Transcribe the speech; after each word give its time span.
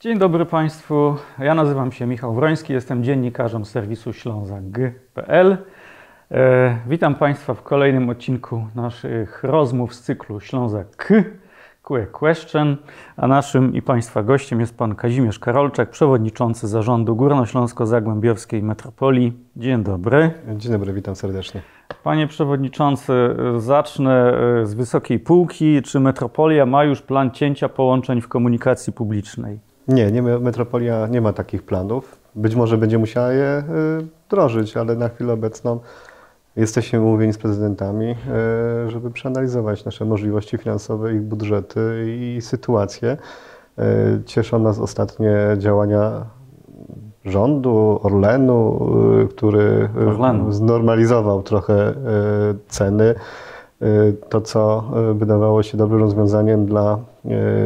Dzień 0.00 0.18
dobry 0.18 0.46
Państwu. 0.46 1.16
Ja 1.38 1.54
nazywam 1.54 1.92
się 1.92 2.06
Michał 2.06 2.34
Wroński, 2.34 2.72
jestem 2.72 3.04
dziennikarzem 3.04 3.64
serwisu 3.64 4.12
ślązak.pl. 4.12 5.56
E, 6.30 6.78
witam 6.86 7.14
Państwa 7.14 7.54
w 7.54 7.62
kolejnym 7.62 8.08
odcinku 8.08 8.66
naszych 8.74 9.44
rozmów 9.44 9.94
z 9.94 10.02
cyklu 10.02 10.40
Ślązak 10.40 10.96
K, 10.96 11.14
Q 11.82 12.06
Question, 12.12 12.76
a 13.16 13.26
naszym 13.26 13.74
i 13.74 13.82
Państwa 13.82 14.22
gościem 14.22 14.60
jest 14.60 14.78
Pan 14.78 14.94
Kazimierz 14.94 15.38
Karolczak, 15.38 15.90
przewodniczący 15.90 16.68
zarządu 16.68 17.16
Górnośląsko-Zagłębiowskiej 17.16 18.62
Metropolii. 18.62 19.32
Dzień 19.56 19.82
dobry. 19.82 20.30
Dzień 20.56 20.72
dobry, 20.72 20.92
witam 20.92 21.16
serdecznie. 21.16 21.62
Panie 22.02 22.26
Przewodniczący, 22.26 23.12
zacznę 23.56 24.38
e, 24.62 24.66
z 24.66 24.74
wysokiej 24.74 25.18
półki. 25.18 25.82
Czy 25.82 26.00
Metropolia 26.00 26.66
ma 26.66 26.84
już 26.84 27.02
plan 27.02 27.30
cięcia 27.30 27.68
połączeń 27.68 28.20
w 28.20 28.28
komunikacji 28.28 28.92
publicznej? 28.92 29.67
Nie, 29.88 30.12
nie, 30.12 30.22
Metropolia 30.22 31.06
nie 31.06 31.20
ma 31.20 31.32
takich 31.32 31.62
planów. 31.62 32.18
Być 32.34 32.54
może 32.54 32.78
będzie 32.78 32.98
musiała 32.98 33.32
je 33.32 33.62
y, 34.00 34.06
wdrożyć, 34.26 34.76
ale 34.76 34.96
na 34.96 35.08
chwilę 35.08 35.32
obecną 35.32 35.80
jesteśmy 36.56 37.00
umówieni 37.00 37.32
z 37.32 37.38
prezydentami, 37.38 38.10
y, 38.86 38.90
żeby 38.90 39.10
przeanalizować 39.10 39.84
nasze 39.84 40.04
możliwości 40.04 40.58
finansowe, 40.58 41.14
ich 41.14 41.22
budżety 41.22 42.06
i 42.08 42.40
sytuację. 42.40 43.16
Y, 43.78 44.24
cieszą 44.24 44.58
nas 44.58 44.78
ostatnie 44.78 45.36
działania 45.58 46.26
rządu, 47.24 48.00
Orlenu, 48.02 48.80
który 49.30 49.88
Orlenu. 50.06 50.52
znormalizował 50.52 51.42
trochę 51.42 51.94
ceny. 52.68 53.14
To, 54.28 54.40
co 54.40 54.84
wydawało 55.14 55.62
się 55.62 55.78
dobrym 55.78 56.00
rozwiązaniem 56.00 56.66
dla 56.66 56.98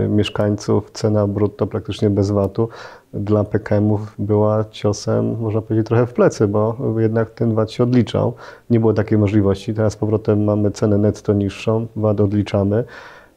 mieszkańców, 0.09 0.91
cena 0.91 1.27
brutto 1.27 1.67
praktycznie 1.67 2.11
bez 2.11 2.31
VAT-u, 2.31 2.69
dla 3.15 3.45
PKM-ów 3.45 4.15
była 4.19 4.65
ciosem, 4.71 5.39
można 5.41 5.63
powiedzieć, 5.63 5.87
trochę 5.87 6.07
w 6.07 6.13
plecy, 6.13 6.49
bo 6.49 6.77
jednak 6.99 7.31
ten 7.31 7.55
VAT 7.55 7.71
się 7.71 7.83
odliczał. 7.83 8.35
Nie 8.71 8.81
było 8.81 8.93
takiej 8.93 9.19
możliwości. 9.19 9.75
Teraz 9.75 9.93
z 9.93 9.97
powrotem 9.97 10.45
mamy 10.45 10.71
cenę 10.71 10.99
netto 10.99 11.33
niższą, 11.33 11.87
VAT 11.97 12.21
odliczamy 12.21 12.85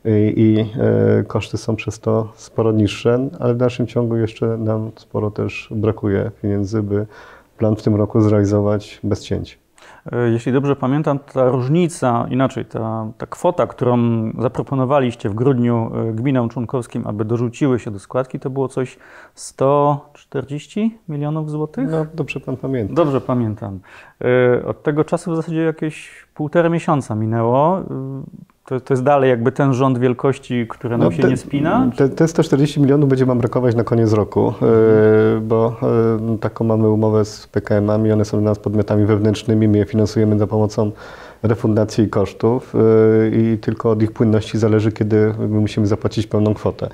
i, 0.05 0.33
i 0.37 0.73
koszty 1.27 1.57
są 1.57 1.75
przez 1.75 1.99
to 1.99 2.31
sporo 2.35 2.71
niższe, 2.71 3.29
ale 3.39 3.53
w 3.53 3.57
dalszym 3.57 3.87
ciągu 3.87 4.15
jeszcze 4.15 4.57
nam 4.57 4.91
sporo 4.95 5.31
też 5.31 5.69
brakuje 5.75 6.31
pieniędzy, 6.41 6.83
by 6.83 7.05
plan 7.57 7.75
w 7.75 7.81
tym 7.81 7.95
roku 7.95 8.21
zrealizować 8.21 8.99
bez 9.03 9.23
cięć. 9.23 9.64
E, 10.11 10.29
jeśli 10.29 10.51
dobrze 10.51 10.75
pamiętam, 10.75 11.19
ta 11.19 11.49
różnica, 11.49 12.27
inaczej, 12.29 12.65
ta, 12.65 13.07
ta 13.17 13.25
kwota, 13.25 13.67
którą 13.67 13.97
zaproponowaliście 14.39 15.29
w 15.29 15.33
grudniu 15.33 15.91
e, 15.95 16.13
gminom 16.13 16.49
członkowskim, 16.49 17.07
aby 17.07 17.25
dorzuciły 17.25 17.79
się 17.79 17.91
do 17.91 17.99
składki, 17.99 18.39
to 18.39 18.49
było 18.49 18.67
coś 18.67 18.97
140 19.33 20.99
milionów 21.09 21.51
złotych? 21.51 21.89
No, 21.91 22.05
dobrze 22.13 22.39
pan 22.39 22.57
pamięta. 22.57 22.93
Dobrze 22.93 23.21
pamiętam. 23.21 23.79
E, 24.21 24.65
od 24.65 24.83
tego 24.83 25.03
czasu 25.03 25.31
w 25.31 25.35
zasadzie 25.35 25.61
jakieś 25.61 26.25
półtora 26.33 26.69
miesiąca 26.69 27.15
minęło. 27.15 27.81
To, 28.65 28.79
to 28.79 28.93
jest 28.93 29.03
dalej 29.03 29.29
jakby 29.29 29.51
ten 29.51 29.73
rząd 29.73 29.97
wielkości, 29.97 30.65
który 30.69 30.97
nam 30.97 31.07
No, 31.07 31.11
się 31.11 31.21
te- 31.21 31.29
nie 31.29 31.37
spina? 31.37 31.91
Te, 31.97 32.09
te 32.09 32.27
140 32.27 32.81
milionów 32.81 33.09
będzie 33.09 33.25
Wam 33.25 33.37
brakować 33.39 33.75
na 33.75 33.83
koniec 33.83 34.13
roku, 34.13 34.53
e, 35.37 35.41
bo 35.41 35.75
e, 36.33 36.37
taką 36.37 36.65
mamy 36.65 36.89
umowę 36.89 37.25
z 37.25 37.47
PKM-ami, 37.47 38.11
one 38.11 38.25
są 38.25 38.41
dla 38.41 38.51
nas 38.51 38.59
podmiotami 38.59 39.05
wewnętrznymi, 39.05 39.67
my 39.67 39.77
je 39.77 39.85
finansujemy 39.85 40.39
za 40.39 40.47
pomocą 40.47 40.91
refundacji 41.43 42.03
i 42.03 42.09
kosztów 42.09 42.73
e, 42.75 43.29
i 43.29 43.57
tylko 43.57 43.91
od 43.91 44.03
ich 44.03 44.11
płynności 44.11 44.57
zależy, 44.57 44.91
kiedy 44.91 45.33
my 45.39 45.47
musimy 45.59 45.87
zapłacić 45.87 46.27
pełną 46.27 46.53
kwotę. 46.53 46.89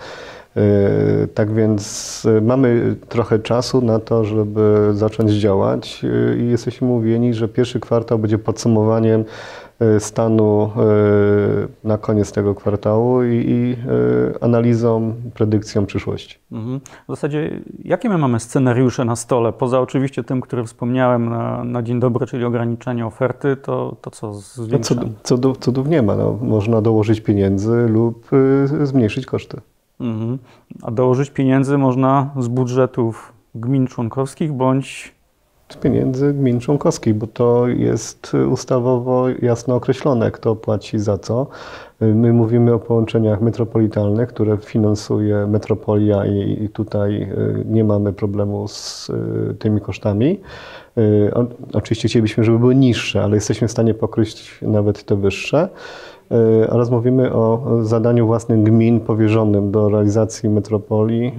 Tak 1.34 1.54
więc 1.54 2.28
mamy 2.42 2.96
trochę 3.10 3.40
czasu 3.40 3.82
na 3.82 4.00
to, 4.00 4.26
żeby 4.26 4.90
zacząć 4.94 5.32
działać 5.32 6.02
i 6.40 6.48
jesteśmy 6.50 6.88
mówieni, 6.88 7.34
że 7.34 7.48
pierwszy 7.48 7.80
kwartał 7.80 8.20
będzie 8.20 8.38
podsumowaniem 8.38 9.24
stanu 10.00 10.72
e, 10.76 11.88
na 11.88 11.98
koniec 11.98 12.32
tego 12.32 12.56
kwartału 12.56 13.24
i, 13.24 13.30
i 13.30 13.74
e, 13.74 14.44
analizą, 14.44 15.14
predykcją 15.34 15.86
przyszłości. 15.86 16.38
Mhm. 16.52 16.80
W 16.80 17.12
zasadzie, 17.12 17.60
jakie 17.84 18.10
my 18.10 18.18
mamy 18.18 18.40
scenariusze 18.40 19.06
na 19.06 19.16
stole? 19.16 19.54
Poza 19.54 19.80
oczywiście 19.80 20.24
tym, 20.24 20.42
który 20.42 20.64
wspomniałem 20.64 21.30
na, 21.30 21.64
na 21.64 21.82
dzień 21.84 22.00
dobry, 22.00 22.28
czyli 22.28 22.46
ograniczenie 22.46 23.06
oferty, 23.06 23.56
to, 23.56 23.96
to 24.02 24.12
co 24.12 24.28
No, 24.28 24.34
zwiększamy? 24.34 25.02
cud, 25.02 25.10
cudów, 25.24 25.58
cudów 25.58 25.88
nie 25.88 26.02
ma. 26.02 26.16
No, 26.16 26.38
można 26.42 26.82
dołożyć 26.82 27.22
pieniędzy 27.22 27.88
lub 27.90 28.34
y, 28.34 28.86
zmniejszyć 28.88 29.26
koszty. 29.26 29.62
Mhm. 30.00 30.38
A 30.82 30.92
dołożyć 30.92 31.30
pieniędzy 31.30 31.78
można 31.78 32.30
z 32.40 32.48
budżetów 32.48 33.34
gmin 33.56 33.88
członkowskich 33.88 34.54
bądź 34.54 35.16
Pieniędzy 35.78 36.34
gmin 36.34 36.60
członkowskich, 36.60 37.16
bo 37.16 37.28
to 37.28 37.68
jest 37.68 38.34
ustawowo 38.52 39.26
jasno 39.42 39.76
określone, 39.76 40.32
kto 40.32 40.56
płaci 40.56 41.00
za 41.00 41.18
co. 41.18 41.48
My 42.02 42.34
mówimy 42.34 42.74
o 42.74 42.80
połączeniach 42.80 43.42
metropolitalnych, 43.42 44.30
które 44.30 44.58
finansuje 44.58 45.48
metropolia 45.48 46.26
i, 46.26 46.70
tutaj 46.74 47.22
y, 47.22 47.66
nie 47.66 47.84
mamy 47.84 48.14
problemu 48.14 48.68
z 48.68 49.10
y, 49.10 49.56
tymi 49.60 49.82
kosztami. 49.82 50.40
Y, 50.98 51.32
Oczywiście 51.74 52.08
chcielibyśmy, 52.08 52.44
żeby 52.44 52.60
były 52.60 52.76
niższe, 52.76 53.24
ale 53.24 53.36
jesteśmy 53.36 53.68
w 53.68 53.72
stanie 53.72 53.94
pokryć 53.94 54.60
nawet 54.62 55.04
te 55.04 55.16
wyższe. 55.16 55.70
Y, 56.32 56.70
oraz 56.70 56.90
mówimy 56.90 57.34
o 57.34 57.78
zadaniu 57.82 58.26
własnym 58.26 58.64
gmin 58.64 59.00
powierzonym 59.00 59.72
do 59.72 59.90
realizacji 59.90 60.50
metropolii, 60.50 61.32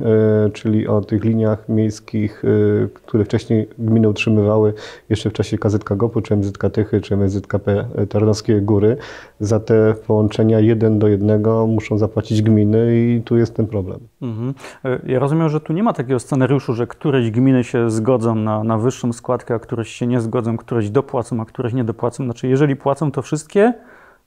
y, 0.46 0.50
czyli 0.50 0.88
o 0.88 1.00
tych 1.00 1.24
liniach 1.24 1.68
miejskich, 1.68 2.44
y, 2.44 2.88
które 2.94 3.24
wcześniej 3.24 3.68
gminy 3.78 4.08
utrzymywały 4.08 4.74
jeszcze 5.08 5.30
w 5.30 5.32
czasie 5.32 5.58
KZK 5.58 5.96
GOP-u, 5.96 6.20
czy 6.20 6.36
MZK 6.36 6.70
Tychy, 6.70 7.00
czy 7.00 7.16
MZKP 7.16 7.84
Tarnowskie 8.08 8.60
Góry. 8.60 8.96
Za 9.40 9.60
te 9.60 9.94
połączenia 10.06 10.60
jeden 10.60 10.98
do 10.98 11.08
jednego 11.08 11.66
muszą 11.66 11.98
zapłacić 11.98 12.42
gminy 12.42 12.88
i 12.96 13.22
tu 13.24 13.36
jest 13.36 13.56
ten 13.56 13.66
problem. 13.66 13.98
Mhm. 14.22 14.54
E, 14.84 14.98
Ja 15.06 15.18
rozumiem, 15.18 15.48
że 15.48 15.60
tu 15.60 15.72
nie 15.72 15.82
ma 15.82 15.92
takiego 15.92 16.18
scenariuszu, 16.18 16.74
że 16.74 16.86
któreś 16.86 17.30
gminy 17.30 17.64
się 17.64 17.90
zgodzą 17.90 18.34
na, 18.34 18.64
na 18.64 18.78
wyższą 18.78 19.12
składkę, 19.12 19.54
a 19.54 19.58
któreś 19.58 19.88
się 19.88 20.06
nie 20.06 20.20
zgodzą, 20.20 20.56
któreś 20.56 20.90
dopłacą, 20.90 21.40
a 21.40 21.44
któreś 21.44 21.72
nie 21.72 21.84
dopłacą. 21.84 22.24
Znaczy, 22.24 22.48
jeżeli 22.48 22.76
płacą, 22.76 23.12
to 23.12 23.22
wszystkie, 23.22 23.72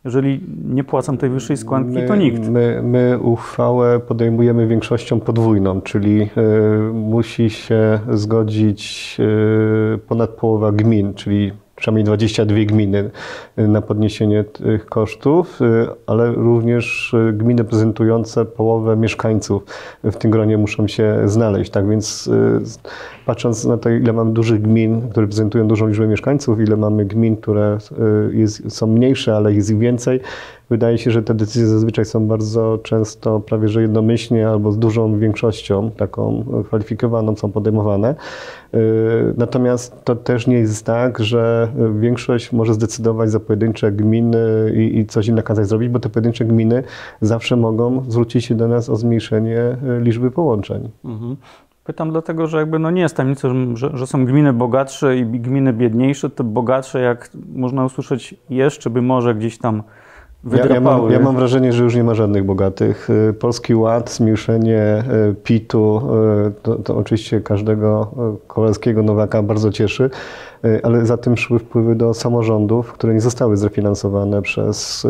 jeżeli 0.06 0.42
nie 0.66 0.84
płacą 0.84 1.18
tej 1.18 1.30
wyższej 1.30 1.58
składki, 1.58 1.94
My, 1.94 2.08
to 2.08 2.16
nikt. 2.16 2.50
My, 2.50 2.82
my 2.84 3.20
uchwałę 3.20 4.00
podejmujemy 4.00 4.68
większością 4.68 5.20
podwójną, 5.20 5.82
czyli 5.82 6.22
y, 6.22 6.94
musi 6.94 7.50
się 7.50 8.00
zgodzić 8.12 9.18
y, 9.96 9.98
ponad 9.98 10.30
połowa 10.30 10.72
gmin, 10.72 11.14
czyli 11.14 11.52
przynajmniej 11.86 12.06
22 12.06 12.58
gminy 12.66 13.10
y, 13.60 13.68
na 13.68 13.82
podniesienie 13.82 14.44
tych 14.44 14.86
kosztów, 14.86 15.62
y, 15.62 15.88
ale 16.08 16.32
również 16.32 17.14
y, 17.14 17.34
gminy 17.34 17.64
prezentujące 17.64 18.46
połowę 18.46 18.96
mieszkańców 18.96 19.64
w 20.04 20.16
tym 20.16 20.32
gronie 20.32 20.58
muszą 20.58 20.88
się 20.88 21.22
znaleźć. 21.26 21.72
Tak 21.72 21.90
więc 21.90 22.30
patrząc 23.26 23.66
na 23.66 23.78
to, 23.78 23.90
ile 23.90 24.14
mamy 24.14 24.34
dużych 24.34 24.62
gmin, 24.62 25.10
które 25.10 25.28
prezentują 25.28 25.68
dużą 25.68 25.88
liczbę 25.88 26.08
mieszkańców, 26.08 26.60
ile 26.60 26.78
mamy 26.78 27.06
gmin, 27.06 27.38
które 27.38 27.78
jest, 28.32 28.72
są 28.72 28.88
mniejsze, 28.88 29.36
ale 29.36 29.54
jest 29.54 29.70
ich 29.70 29.78
więcej, 29.78 30.20
wydaje 30.70 30.98
się, 30.98 31.12
że 31.12 31.24
te 31.24 31.34
decyzje 31.34 31.68
zazwyczaj 31.68 32.06
są 32.06 32.28
bardzo 32.28 32.80
często 32.84 33.40
prawie 33.40 33.68
że 33.68 33.82
jednomyślnie 33.82 34.50
albo 34.50 34.72
z 34.72 34.80
dużą 34.80 35.20
większością, 35.20 35.92
taką 35.92 36.46
kwalifikowaną, 36.66 37.36
są 37.36 37.52
podejmowane. 37.52 38.16
Y, 38.74 38.78
Natomiast 39.38 40.04
to 40.04 40.16
też 40.16 40.48
nie 40.48 40.58
jest 40.58 40.86
tak, 40.86 41.20
że 41.20 41.68
większość 42.00 42.52
może 42.52 42.74
zdecydować 42.74 43.32
za 43.32 43.40
pojedyncze 43.40 43.92
gminy 43.92 44.74
i, 44.76 44.98
i 45.00 45.06
coś 45.06 45.28
im 45.28 45.36
nakazać 45.36 45.68
zrobić, 45.68 45.90
bo 45.90 46.00
te 46.00 46.10
pojedyncze 46.10 46.46
gminy 46.46 46.84
zawsze 47.22 47.56
mogą 47.56 48.04
zwrócić 48.08 48.46
się 48.46 48.56
do 48.56 48.68
nas 48.68 48.90
o 48.90 48.96
zmniejszenie 48.96 49.78
y, 50.00 50.02
liczby 50.02 50.32
połączeń. 50.32 50.90
Mhm. 51.06 51.36
Pytam 51.84 52.12
dlatego, 52.12 52.48
że 52.48 52.58
jakby 52.58 52.80
no 52.80 52.92
nie 52.92 53.02
jest 53.02 53.16
tajemnicą, 53.16 53.76
że, 53.76 53.90
że 53.94 54.08
są 54.08 54.26
gminy 54.26 54.54
bogatsze 54.54 55.18
i 55.18 55.26
gminy 55.26 55.74
biedniejsze. 55.74 56.30
Te 56.30 56.44
bogatsze, 56.44 57.02
jak 57.02 57.30
można 57.56 57.86
usłyszeć, 57.86 58.36
jeszcze 58.50 58.90
by 58.90 59.02
może 59.02 59.36
gdzieś 59.36 59.58
tam 59.58 59.84
Ja, 60.52 60.66
ja, 60.74 60.82
mam, 60.82 61.12
ja 61.12 61.20
mam 61.20 61.36
wrażenie, 61.36 61.74
że 61.74 61.84
już 61.84 61.96
nie 61.96 62.04
ma 62.04 62.14
żadnych 62.14 62.44
bogatych. 62.44 63.10
Y, 63.30 63.34
Polski 63.34 63.76
Ład, 63.76 64.12
zmniejszenie 64.12 65.04
y, 65.32 65.36
PIT-u, 65.44 66.02
y, 66.48 66.52
to, 66.64 66.76
to 66.76 66.98
oczywiście 66.98 67.42
każdego 67.42 68.12
Kowalskiego 68.48 69.04
Nowaka 69.04 69.44
bardzo 69.44 69.72
cieszy, 69.72 70.10
ale 70.84 71.06
za 71.06 71.18
tym 71.18 71.38
szły 71.38 71.60
wpływy 71.60 71.96
do 71.96 72.14
samorządów, 72.14 72.94
które 72.94 73.14
nie 73.14 73.22
zostały 73.22 73.58
zrefinansowane 73.58 74.42
przez 74.42 75.08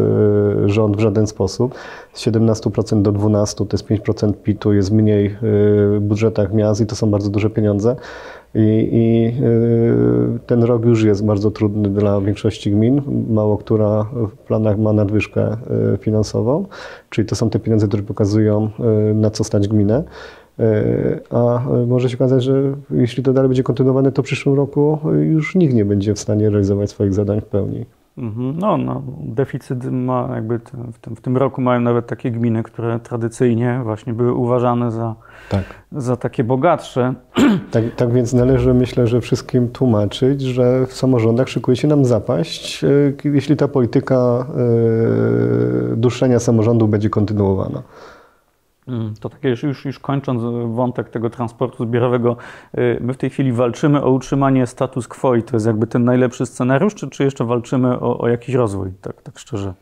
rząd 0.65 0.97
w 0.97 0.99
żaden 0.99 1.27
sposób. 1.27 1.75
Z 2.13 2.27
17% 2.27 3.01
do 3.01 3.11
12% 3.11 3.55
to 3.55 3.67
jest 3.71 3.87
5% 3.87 4.33
PIT-u, 4.33 4.73
jest 4.73 4.91
mniej 4.91 5.37
w 5.41 5.97
budżetach 6.01 6.53
miast 6.53 6.81
i 6.81 6.85
to 6.85 6.95
są 6.95 7.11
bardzo 7.11 7.29
duże 7.29 7.49
pieniądze. 7.49 7.95
I, 8.55 8.89
i 8.91 9.27
y, 9.43 10.39
ten 10.45 10.63
rok 10.63 10.85
już 10.85 11.03
jest 11.03 11.25
bardzo 11.25 11.51
trudny 11.51 11.89
dla 11.89 12.21
większości 12.21 12.71
gmin. 12.71 13.01
Mało 13.29 13.57
która 13.57 14.03
w 14.13 14.37
planach 14.37 14.77
ma 14.77 14.93
nadwyżkę 14.93 15.57
y, 15.93 15.97
finansową, 15.97 16.65
czyli 17.09 17.27
to 17.27 17.35
są 17.35 17.49
te 17.49 17.59
pieniądze, 17.59 17.87
które 17.87 18.03
pokazują, 18.03 18.69
y, 19.09 19.13
na 19.13 19.29
co 19.29 19.43
stać 19.43 19.67
gminę. 19.67 20.03
A 21.29 21.65
może 21.87 22.09
się 22.09 22.17
okazać, 22.17 22.43
że 22.43 22.73
jeśli 22.91 23.23
to 23.23 23.33
dalej 23.33 23.49
będzie 23.49 23.63
kontynuowane, 23.63 24.11
to 24.11 24.21
w 24.21 24.25
przyszłym 24.25 24.55
roku 24.55 24.99
już 25.21 25.55
nikt 25.55 25.73
nie 25.73 25.85
będzie 25.85 26.13
w 26.13 26.19
stanie 26.19 26.49
realizować 26.49 26.89
swoich 26.89 27.13
zadań 27.13 27.41
w 27.41 27.45
pełni. 27.45 27.85
Mhm. 28.17 28.59
No, 28.59 28.77
no, 28.77 29.03
deficyt 29.19 29.91
ma 29.91 30.29
jakby 30.35 30.59
w 30.93 30.99
tym, 30.99 31.15
w 31.15 31.21
tym 31.21 31.37
roku 31.37 31.61
mają 31.61 31.81
nawet 31.81 32.07
takie 32.07 32.31
gminy, 32.31 32.63
które 32.63 32.99
tradycyjnie 32.99 33.81
właśnie 33.83 34.13
były 34.13 34.33
uważane 34.33 34.91
za, 34.91 35.15
tak. 35.49 35.63
za 35.91 36.15
takie 36.15 36.43
bogatsze. 36.43 37.13
Tak, 37.71 37.83
tak 37.95 38.13
więc 38.13 38.33
należy 38.33 38.73
myślę, 38.73 39.07
że 39.07 39.21
wszystkim 39.21 39.69
tłumaczyć, 39.69 40.41
że 40.41 40.85
w 40.87 40.93
samorządach 40.93 41.49
szykuje 41.49 41.77
się 41.77 41.87
nam 41.87 42.05
zapaść, 42.05 42.83
e, 42.83 42.87
jeśli 43.23 43.55
ta 43.57 43.67
polityka 43.67 44.15
e, 44.15 45.95
duszenia 45.95 46.39
samorządu 46.39 46.87
będzie 46.87 47.09
kontynuowana. 47.09 47.83
Mm, 48.87 49.13
to 49.19 49.29
takie 49.29 49.49
już, 49.49 49.85
już 49.85 49.99
kończąc 49.99 50.41
wątek 50.75 51.09
tego 51.09 51.29
transportu 51.29 51.85
zbiorowego, 51.85 52.37
y, 52.77 52.97
my 53.01 53.13
w 53.13 53.17
tej 53.17 53.29
chwili 53.29 53.51
walczymy 53.51 54.03
o 54.03 54.11
utrzymanie 54.11 54.67
status 54.67 55.07
quo 55.07 55.35
i 55.35 55.43
to 55.43 55.55
jest 55.55 55.65
jakby 55.65 55.87
ten 55.87 56.03
najlepszy 56.03 56.45
scenariusz, 56.45 56.95
czy, 56.95 57.09
czy 57.09 57.23
jeszcze 57.23 57.45
walczymy 57.45 57.99
o, 57.99 58.19
o 58.19 58.27
jakiś 58.27 58.55
rozwój, 58.55 58.91
tak, 59.01 59.21
tak 59.21 59.39
szczerze? 59.39 59.73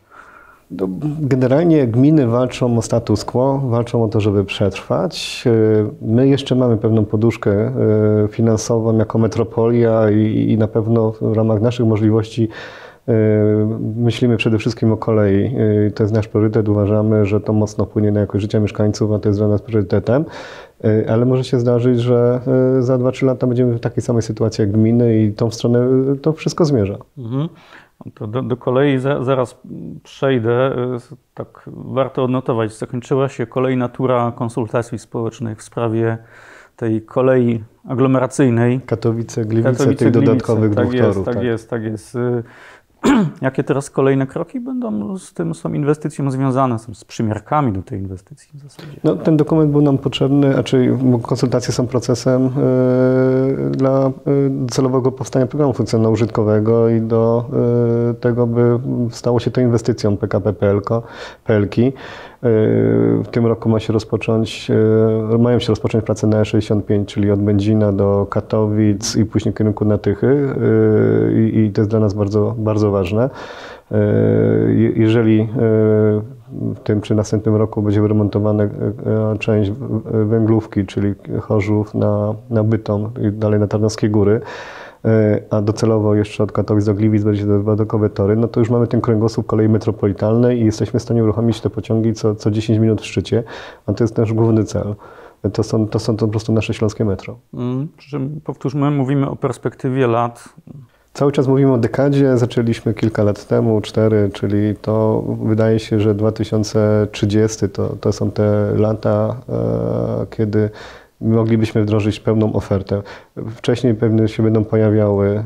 No, 0.71 0.87
generalnie 1.19 1.87
gminy 1.87 2.27
walczą 2.27 2.77
o 2.77 2.81
status 2.81 3.25
quo, 3.25 3.59
walczą 3.59 4.03
o 4.03 4.07
to, 4.07 4.21
żeby 4.21 4.45
przetrwać. 4.45 5.43
Y, 5.47 5.85
my 6.01 6.27
jeszcze 6.27 6.55
mamy 6.55 6.77
pewną 6.77 7.05
poduszkę 7.05 7.73
finansową 8.29 8.97
jako 8.97 9.17
metropolia 9.17 10.09
i, 10.11 10.51
i 10.51 10.57
na 10.57 10.67
pewno 10.67 11.11
w 11.21 11.33
ramach 11.33 11.61
naszych 11.61 11.85
możliwości 11.85 12.49
E, 12.49 12.82
myślimy 13.95 14.37
przede 14.37 14.57
wszystkim 14.57 14.91
o 14.91 14.97
kolei. 14.97 15.55
E, 15.87 15.91
to 15.91 16.03
jest 16.03 16.13
nasz 16.13 16.27
priorytet. 16.27 16.69
Uważamy, 16.69 17.25
że 17.25 17.41
to 17.41 17.53
mocno 17.53 17.85
wpłynie 17.85 18.11
na 18.11 18.19
jakość 18.19 18.41
życia 18.41 18.59
mieszkańców, 18.59 19.11
a 19.11 19.19
to 19.19 19.29
jest 19.29 19.39
dla 19.39 19.47
nas 19.47 19.61
priorytetem. 19.61 20.25
E, 20.83 21.11
ale 21.11 21.25
może 21.25 21.43
się 21.43 21.59
zdarzyć, 21.59 21.99
że 21.99 22.39
za 22.79 22.97
2-3 22.97 23.25
lata 23.25 23.47
będziemy 23.47 23.73
w 23.73 23.79
takiej 23.79 24.03
samej 24.03 24.21
sytuacji 24.21 24.61
jak 24.61 24.71
gminy 24.71 25.23
i 25.23 25.33
tą 25.33 25.51
stronę 25.51 25.87
to 26.21 26.33
wszystko 26.33 26.65
zmierza. 26.65 26.97
Mhm. 27.17 27.49
To 28.13 28.27
do, 28.27 28.41
do, 28.41 28.57
kolei 28.57 28.99
za, 28.99 29.23
zaraz 29.23 29.57
przejdę. 30.03 30.75
Tak 31.33 31.63
warto 31.67 32.23
odnotować. 32.23 32.77
Zakończyła 32.77 33.29
się 33.29 33.47
kolejna 33.47 33.89
tura 33.89 34.33
konsultacji 34.35 34.99
społecznych 34.99 35.59
w 35.59 35.63
sprawie 35.63 36.17
tej 36.75 37.01
kolei 37.01 37.63
aglomeracyjnej. 37.87 38.81
Katowice, 38.85 39.45
Gliwice, 39.45 39.71
Katowice, 39.71 39.95
tych 39.95 40.11
Gliwice. 40.11 40.31
dodatkowych 40.31 40.75
tak 40.75 40.85
dwóch 40.85 40.95
jest. 40.95 41.25
Tak, 41.25 41.35
tak 41.35 41.43
jest, 41.43 41.69
tak 41.69 41.83
jest. 41.83 42.17
Jakie 43.41 43.63
teraz 43.63 43.89
kolejne 43.89 44.27
kroki 44.27 44.59
będą 44.59 45.17
z 45.17 45.33
tym, 45.33 45.53
tą 45.63 45.73
inwestycją 45.73 46.31
związane, 46.31 46.79
z 46.79 47.03
przymiarkami 47.05 47.71
do 47.71 47.81
tej 47.81 47.99
inwestycji 47.99 48.49
w 48.53 48.63
zasadzie? 48.63 48.99
No, 49.03 49.15
ten 49.15 49.37
dokument 49.37 49.71
był 49.71 49.81
nam 49.81 49.97
potrzebny, 49.97 50.57
a 50.57 50.63
czyli 50.63 50.89
konsultacje 51.21 51.73
są 51.73 51.87
procesem 51.87 52.43
yy, 52.43 52.51
dla 53.71 54.11
yy, 54.25 54.51
celowego 54.71 55.11
powstania 55.11 55.47
programu 55.47 55.73
funkcjonalno-użytkowego 55.73 56.89
i 56.89 57.01
do 57.01 57.45
yy, 58.07 58.13
tego, 58.13 58.47
by 58.47 58.79
stało 59.09 59.39
się 59.39 59.51
to 59.51 59.61
inwestycją 59.61 60.17
PKP 60.17 60.53
PLK. 60.53 61.75
W 63.23 63.27
tym 63.31 63.45
roku 63.45 63.69
ma 63.69 63.79
się 63.79 63.93
rozpocząć, 63.93 64.71
mają 65.39 65.59
się 65.59 65.67
rozpocząć 65.67 66.05
prace 66.05 66.27
na 66.27 66.41
E65, 66.41 67.05
czyli 67.05 67.31
od 67.31 67.41
Będzina 67.41 67.91
do 67.91 68.27
Katowic 68.29 69.15
i 69.15 69.25
później 69.25 69.53
kierunku 69.53 69.85
na 69.85 69.97
Tychy 69.97 70.49
i 71.53 71.71
to 71.73 71.81
jest 71.81 71.91
dla 71.91 71.99
nas 71.99 72.13
bardzo, 72.13 72.55
bardzo 72.57 72.91
ważne. 72.91 73.29
Jeżeli 74.95 75.49
w 76.75 76.79
tym 76.79 77.01
czy 77.01 77.15
następnym 77.15 77.55
roku 77.55 77.81
będzie 77.81 78.01
wyremontowana 78.01 78.63
e, 78.63 78.69
część 79.39 79.71
węglówki, 80.25 80.85
czyli 80.85 81.13
Chorzów 81.41 81.93
na, 81.93 82.33
na 82.49 82.63
Bytom 82.63 83.09
i 83.21 83.31
dalej 83.31 83.59
na 83.59 83.67
Tarnowskie 83.67 84.09
Góry, 84.09 84.41
a 85.49 85.61
docelowo 85.61 86.15
jeszcze 86.15 86.43
od 86.43 86.51
Katowic 86.51 86.85
do 86.85 86.93
Gliwic 86.93 87.23
będzie 87.23 87.45
dodatkowe 87.45 88.09
tory, 88.09 88.35
no 88.35 88.47
to 88.47 88.59
już 88.59 88.69
mamy 88.69 88.87
ten 88.87 89.01
kręgosłup 89.01 89.47
kolei 89.47 89.69
metropolitalnej 89.69 90.61
i 90.61 90.65
jesteśmy 90.65 90.99
w 90.99 91.03
stanie 91.03 91.23
uruchomić 91.23 91.61
te 91.61 91.69
pociągi 91.69 92.13
co, 92.13 92.35
co 92.35 92.51
10 92.51 92.79
minut 92.79 93.01
w 93.01 93.05
szczycie, 93.05 93.43
a 93.85 93.93
to 93.93 94.03
jest 94.03 94.17
nasz 94.17 94.33
główny 94.33 94.63
cel. 94.63 94.95
To 95.53 95.63
są, 95.63 95.87
to 95.87 95.99
są 95.99 96.17
to 96.17 96.25
po 96.25 96.31
prostu 96.31 96.53
nasze 96.53 96.73
śląskie 96.73 97.05
metro. 97.05 97.37
Mm, 97.53 97.87
przy 97.97 98.19
powtórzmy, 98.43 98.91
mówimy 98.91 99.29
o 99.29 99.35
perspektywie 99.35 100.07
lat 100.07 100.49
Cały 101.13 101.31
czas 101.31 101.47
mówimy 101.47 101.73
o 101.73 101.77
dekadzie, 101.77 102.37
zaczęliśmy 102.37 102.93
kilka 102.93 103.23
lat 103.23 103.47
temu, 103.47 103.81
cztery, 103.81 104.29
czyli 104.33 104.75
to 104.81 105.23
wydaje 105.43 105.79
się, 105.79 105.99
że 105.99 106.15
2030 106.15 107.69
to, 107.69 107.95
to 108.01 108.11
są 108.13 108.31
te 108.31 108.73
lata, 108.75 109.35
e, 109.49 110.25
kiedy 110.29 110.69
moglibyśmy 111.21 111.83
wdrożyć 111.83 112.19
pełną 112.19 112.53
ofertę. 112.53 113.01
Wcześniej 113.55 113.95
pewnie 113.95 114.27
się 114.27 114.43
będą 114.43 114.63
pojawiały 114.63 115.27
e, 115.27 115.43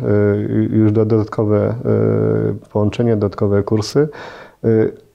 już 0.77 0.91
dodatkowe 0.91 1.57
e, 1.67 1.75
połączenia, 2.71 3.15
dodatkowe 3.15 3.63
kursy, 3.63 4.07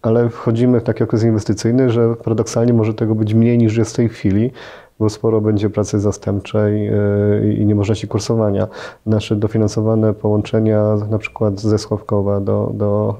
ale 0.02 0.28
wchodzimy 0.28 0.80
w 0.80 0.82
taki 0.82 1.04
okres 1.04 1.24
inwestycyjny, 1.24 1.90
że 1.90 2.16
paradoksalnie 2.16 2.72
może 2.72 2.94
tego 2.94 3.14
być 3.14 3.34
mniej 3.34 3.58
niż 3.58 3.76
jest 3.76 3.92
w 3.92 3.96
tej 3.96 4.08
chwili 4.08 4.50
bo 5.02 5.10
sporo 5.10 5.40
będzie 5.40 5.70
pracy 5.70 6.00
zastępczej 6.00 6.88
e, 6.88 6.92
i 7.58 7.66
niemożności 7.66 8.08
kursowania. 8.08 8.68
Nasze 9.06 9.36
dofinansowane 9.36 10.14
połączenia, 10.14 10.96
na 11.10 11.18
przykład 11.18 11.60
ze 11.60 11.78
Sławkowa 11.78 12.40
do, 12.40 12.70
do 12.74 13.16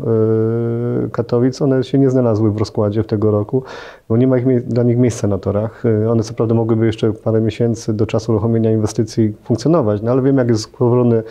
e, 1.05 1.09
Katowic, 1.09 1.63
one 1.63 1.85
się 1.85 1.99
nie 1.99 2.11
znalazły 2.11 2.53
w 2.53 2.57
rozkładzie 2.57 3.03
w 3.03 3.07
tego 3.07 3.31
roku, 3.31 3.63
bo 4.09 4.17
nie 4.17 4.27
ma 4.27 4.39
ich, 4.39 4.67
dla 4.67 4.83
nich 4.83 4.99
miejsca 4.99 5.29
na 5.29 5.39
torach. 5.39 5.83
E, 5.87 6.11
one 6.11 6.23
co 6.23 6.35
prawda 6.35 6.55
mogłyby 6.55 6.87
jeszcze 6.87 7.13
parę 7.13 7.41
miesięcy 7.41 7.95
do 7.95 8.07
czasu 8.07 8.33
uruchomienia 8.33 8.73
inwestycji 8.73 9.35
funkcjonować, 9.45 10.03
no 10.03 10.13
ale 10.13 10.23
wiem 10.23 10.39
jak 10.39 10.49
jest 10.49 10.73
powolny 10.73 11.23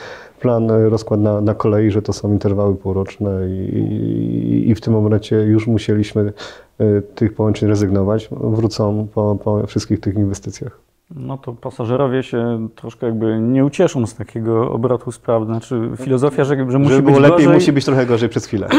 plan, 0.42 0.70
rozkład 0.70 1.20
na, 1.20 1.42
na 1.42 1.54
kolei, 1.54 1.92
że 1.92 2.02
to 2.02 2.14
są 2.14 2.32
interwały 2.32 2.76
półroczne 2.76 3.50
i, 3.50 3.78
i, 3.78 4.70
i 4.70 4.76
w 4.76 4.82
tym 4.82 4.94
momencie 4.94 5.36
już 5.36 5.68
musieliśmy 5.68 6.34
Y, 6.82 7.02
tych 7.16 7.34
połączeń 7.34 7.70
rezygnować, 7.70 8.30
wrócą 8.32 9.08
po, 9.14 9.38
po 9.44 9.68
wszystkich 9.68 10.00
tych 10.00 10.16
inwestycjach. 10.16 10.80
No 11.16 11.38
to 11.38 11.54
pasażerowie 11.54 12.24
się 12.24 12.68
troszkę 12.76 13.06
jakby 13.06 13.40
nie 13.40 13.66
ucieszą 13.66 14.06
z 14.06 14.16
takiego 14.16 14.72
obrotu 14.72 15.12
spraw. 15.12 15.46
Znaczy 15.46 15.90
filozofia, 15.98 16.44
że, 16.44 16.72
że 16.72 16.80
musi 16.80 16.94
Żeby 16.94 17.02
być 17.02 17.16
było 17.16 17.20
lepiej, 17.20 17.38
gorzej, 17.38 17.54
musi 17.54 17.72
być 17.72 17.86
trochę 17.86 18.06
gorzej 18.06 18.30
przez 18.30 18.46
chwilę. 18.46 18.68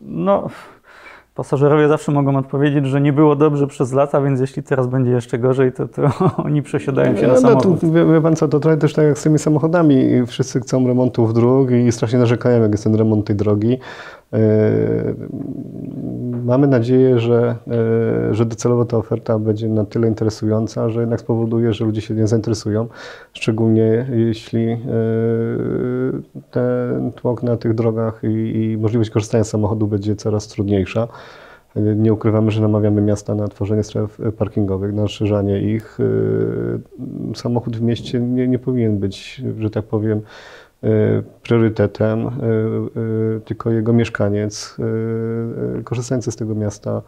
No, 0.00 0.48
pasażerowie 1.38 1.88
zawsze 1.88 2.12
mogą 2.12 2.36
odpowiedzieć, 2.36 2.86
że 2.86 3.00
nie 3.00 3.12
było 3.12 3.36
dobrze 3.36 3.66
przez 3.66 3.92
lata, 3.92 4.20
więc 4.20 4.40
jeśli 4.40 4.62
teraz 4.62 4.86
będzie 4.86 5.10
jeszcze 5.10 5.38
gorzej, 5.38 5.72
to, 5.72 5.88
to 5.88 6.02
oni 6.46 6.62
przesiadają 6.62 7.16
się 7.16 7.26
na 7.26 7.32
no, 7.32 7.40
samochód. 7.40 7.82
No, 7.82 7.92
wie, 7.92 8.12
wie 8.12 8.20
pan 8.20 8.36
co, 8.36 8.48
to 8.48 8.60
trochę 8.60 8.76
też 8.76 8.92
tak 8.92 9.04
jak 9.04 9.18
z 9.18 9.22
tymi 9.22 9.38
samochodami. 9.38 10.26
Wszyscy 10.26 10.60
chcą 10.60 10.86
remontów 10.86 11.34
dróg 11.34 11.70
i 11.70 11.92
strasznie 11.92 12.18
narzekają, 12.18 12.62
jak 12.62 12.72
jest 12.72 12.84
ten 12.84 12.94
remont 12.94 13.26
tej 13.26 13.36
drogi. 13.36 13.78
Yy, 14.32 14.38
mamy 16.44 16.66
nadzieję, 16.66 17.18
że, 17.18 17.56
yy, 17.66 18.34
że 18.34 18.46
docelowo 18.46 18.84
ta 18.84 18.96
oferta 18.96 19.38
będzie 19.38 19.68
na 19.68 19.84
tyle 19.84 20.08
interesująca, 20.08 20.90
że 20.90 21.00
jednak 21.00 21.20
spowoduje, 21.20 21.72
że 21.72 21.84
ludzie 21.84 22.00
się 22.00 22.14
nie 22.14 22.26
zainteresują, 22.26 22.86
szczególnie 23.32 24.06
jeśli 24.10 24.66
yy, 24.66 24.78
ten 26.50 27.12
tłok 27.12 27.42
na 27.42 27.56
tych 27.56 27.74
drogach 27.74 28.22
i, 28.24 28.62
i 28.72 28.78
możliwość 28.78 29.10
korzystania 29.10 29.44
z 29.44 29.48
samochodu 29.48 29.86
będzie 29.86 30.16
coraz 30.16 30.48
trudniejsza. 30.48 31.08
Nie 31.96 32.12
ukrywamy, 32.12 32.50
że 32.50 32.62
namawiamy 32.62 33.02
miasta 33.02 33.34
na 33.34 33.48
tworzenie 33.48 33.82
stref 33.82 34.18
parkingowych, 34.38 34.94
na 34.94 35.02
rozszerzanie 35.02 35.60
ich. 35.60 35.98
Samochód 37.34 37.76
w 37.76 37.82
mieście 37.82 38.20
nie, 38.20 38.48
nie 38.48 38.58
powinien 38.58 38.98
być, 38.98 39.42
że 39.58 39.70
tak 39.70 39.84
powiem, 39.84 40.20
priorytetem, 41.42 42.26
y, 42.26 42.30
y, 43.36 43.40
tylko 43.40 43.70
jego 43.70 43.92
mieszkaniec, 43.92 44.76
korzystający 45.84 46.32
z 46.32 46.36
tego 46.36 46.54
miasta 46.54 47.02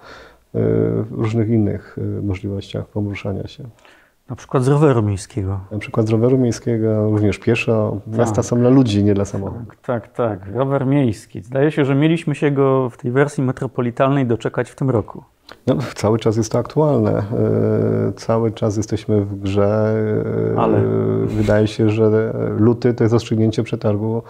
w 0.54 1.06
różnych 1.10 1.48
innych 1.48 1.96
możliwościach 2.22 2.86
poruszania 2.86 3.46
się. 3.48 3.64
Na 4.30 4.36
przykład 4.36 4.64
z 4.64 4.68
roweru 4.68 5.02
miejskiego. 5.02 5.60
Na 5.70 5.78
przykład 5.78 6.06
z 6.06 6.10
roweru 6.10 6.38
miejskiego, 6.38 7.10
również 7.10 7.38
pieszo. 7.38 8.00
Miasta 8.06 8.36
tak. 8.36 8.44
są 8.44 8.58
dla 8.58 8.70
ludzi, 8.70 9.04
nie 9.04 9.14
dla 9.14 9.24
samochodów. 9.24 9.68
Tak, 9.68 10.08
tak, 10.08 10.12
tak. 10.42 10.54
Rower 10.54 10.86
miejski. 10.86 11.42
Zdaje 11.42 11.70
się, 11.70 11.84
że 11.84 11.94
mieliśmy 11.94 12.34
się 12.34 12.50
go 12.50 12.90
w 12.90 12.96
tej 12.96 13.10
wersji 13.10 13.44
metropolitalnej 13.44 14.26
doczekać 14.26 14.70
w 14.70 14.74
tym 14.74 14.90
roku. 14.90 15.24
No, 15.66 15.76
cały 15.94 16.18
czas 16.18 16.36
jest 16.36 16.52
to 16.52 16.58
aktualne. 16.58 17.12
E, 17.18 17.22
cały 18.16 18.50
czas 18.50 18.76
jesteśmy 18.76 19.24
w 19.24 19.40
grze. 19.40 19.94
E, 20.54 20.60
Ale 20.60 20.80
wydaje 21.26 21.66
się, 21.66 21.90
że 21.90 22.32
luty 22.58 22.94
to 22.94 23.04
jest 23.04 23.12
rozstrzygnięcie 23.12 23.62
przetargu 23.62 24.22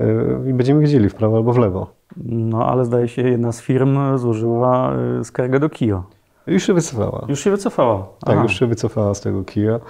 e, 0.00 0.06
i 0.50 0.54
będziemy 0.54 0.80
wiedzieli 0.80 1.08
w 1.08 1.14
prawo 1.14 1.36
albo 1.36 1.52
w 1.52 1.58
lewo. 1.58 1.86
No 2.24 2.66
ale 2.66 2.84
zdaje 2.84 3.08
się, 3.08 3.22
jedna 3.22 3.52
z 3.52 3.60
firm 3.62 4.18
złożyła 4.18 4.92
skargę 5.22 5.60
do 5.60 5.70
KIO. 5.70 6.15
Już 6.46 6.62
się 6.66 6.74
wycofała. 6.74 7.26
Już 7.28 7.40
się 7.40 7.50
wycofała. 7.50 7.98
Tak, 8.20 8.34
Aha. 8.34 8.42
już 8.42 8.58
się 8.58 8.66
wycofała 8.66 9.14
z 9.14 9.20
tego 9.20 9.44
kija. 9.44 9.80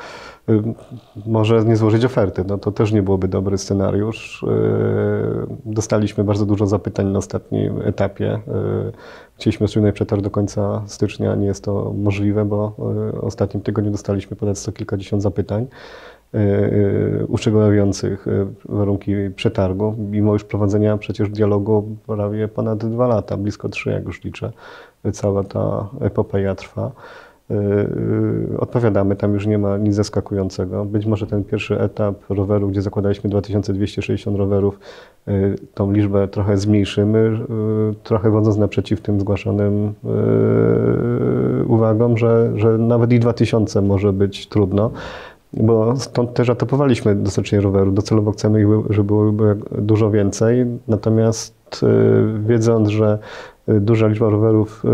Y, 0.51 0.63
Może 1.27 1.65
nie 1.65 1.77
złożyć 1.77 2.05
oferty, 2.05 2.45
no 2.49 2.59
to 2.59 2.73
też 2.73 2.93
nie 2.93 3.03
byłoby 3.03 3.29
dobry 3.29 3.59
scenariusz. 3.59 4.43
Y, 4.43 4.47
Dostaliśmy 5.65 6.25
bardzo 6.25 6.47
dużo 6.47 6.67
zapytań 6.67 7.07
na 7.07 7.19
ostatnim 7.19 7.81
etapie. 7.85 8.35
Y, 8.35 8.93
Chcieliśmy 9.37 9.65
osiągnąć 9.65 9.95
przetarg 9.95 10.23
do 10.23 10.31
końca 10.31 10.83
stycznia, 10.87 11.35
nie 11.35 11.47
jest 11.47 11.65
to 11.65 11.93
możliwe, 11.99 12.45
bo 12.45 12.73
w 12.79 13.25
ostatnim 13.25 13.63
tygodniu 13.63 13.91
dostaliśmy 13.91 14.37
ponad 14.37 14.59
sto 14.59 14.73
kilkadziesiąt 14.73 15.23
zapytań 15.23 15.67
uszczegóławiających 17.28 18.26
y, 18.26 18.47
warunki 18.64 19.14
przetargu, 19.37 19.95
mimo 20.11 20.33
już 20.33 20.45
prowadzenia 20.45 20.97
przecież 20.97 21.30
dialogu 21.30 21.97
prawie 22.06 22.49
ponad 22.49 22.78
dwa 22.78 23.06
lata, 23.06 23.37
blisko 23.37 23.68
trzy, 23.68 23.90
jak 23.90 24.04
już 24.04 24.25
liczę. 24.25 24.52
Cała 25.12 25.45
ta 25.45 25.88
epopeja 26.00 26.54
trwa. 26.54 26.90
Odpowiadamy, 28.59 29.16
tam 29.16 29.35
już 29.35 29.47
nie 29.47 29.59
ma 29.59 29.76
nic 29.76 29.95
zaskakującego. 29.95 30.85
Być 30.85 31.06
może 31.06 31.26
ten 31.26 31.45
pierwszy 31.45 31.80
etap 31.80 32.14
roweru, 32.28 32.68
gdzie 32.68 32.83
zakładaliśmy 32.83 33.30
2260 33.30 34.37
rowerów, 34.37 34.78
tą 35.75 35.92
liczbę 35.92 36.28
trochę 36.28 36.56
zmniejszymy, 36.56 37.38
trochę 38.02 38.30
wchodząc 38.30 38.56
naprzeciw 38.56 39.00
tym 39.00 39.21
zgłaszanym 39.21 39.95
uwagom, 41.66 42.18
że, 42.18 42.52
że 42.56 42.78
nawet 42.78 43.12
i 43.12 43.21
2000 43.21 43.83
może 43.83 44.12
być 44.12 44.47
trudno. 44.47 44.90
Bo 45.57 45.97
stąd 45.97 46.35
też 46.35 46.51
atopowaliśmy 46.51 47.15
dostarczenie 47.15 47.63
rowerów. 47.63 47.95
Docelowo 47.95 48.33
chcemy, 48.33 48.67
żeby 48.91 49.07
było 49.07 49.33
dużo 49.79 50.11
więcej. 50.11 50.67
Natomiast 50.89 51.83
y, 51.83 51.87
wiedząc, 52.47 52.89
że 52.89 53.19
y, 53.69 53.81
duża 53.81 54.07
liczba 54.07 54.31
rowerów 54.31 54.85
y, 54.85 54.89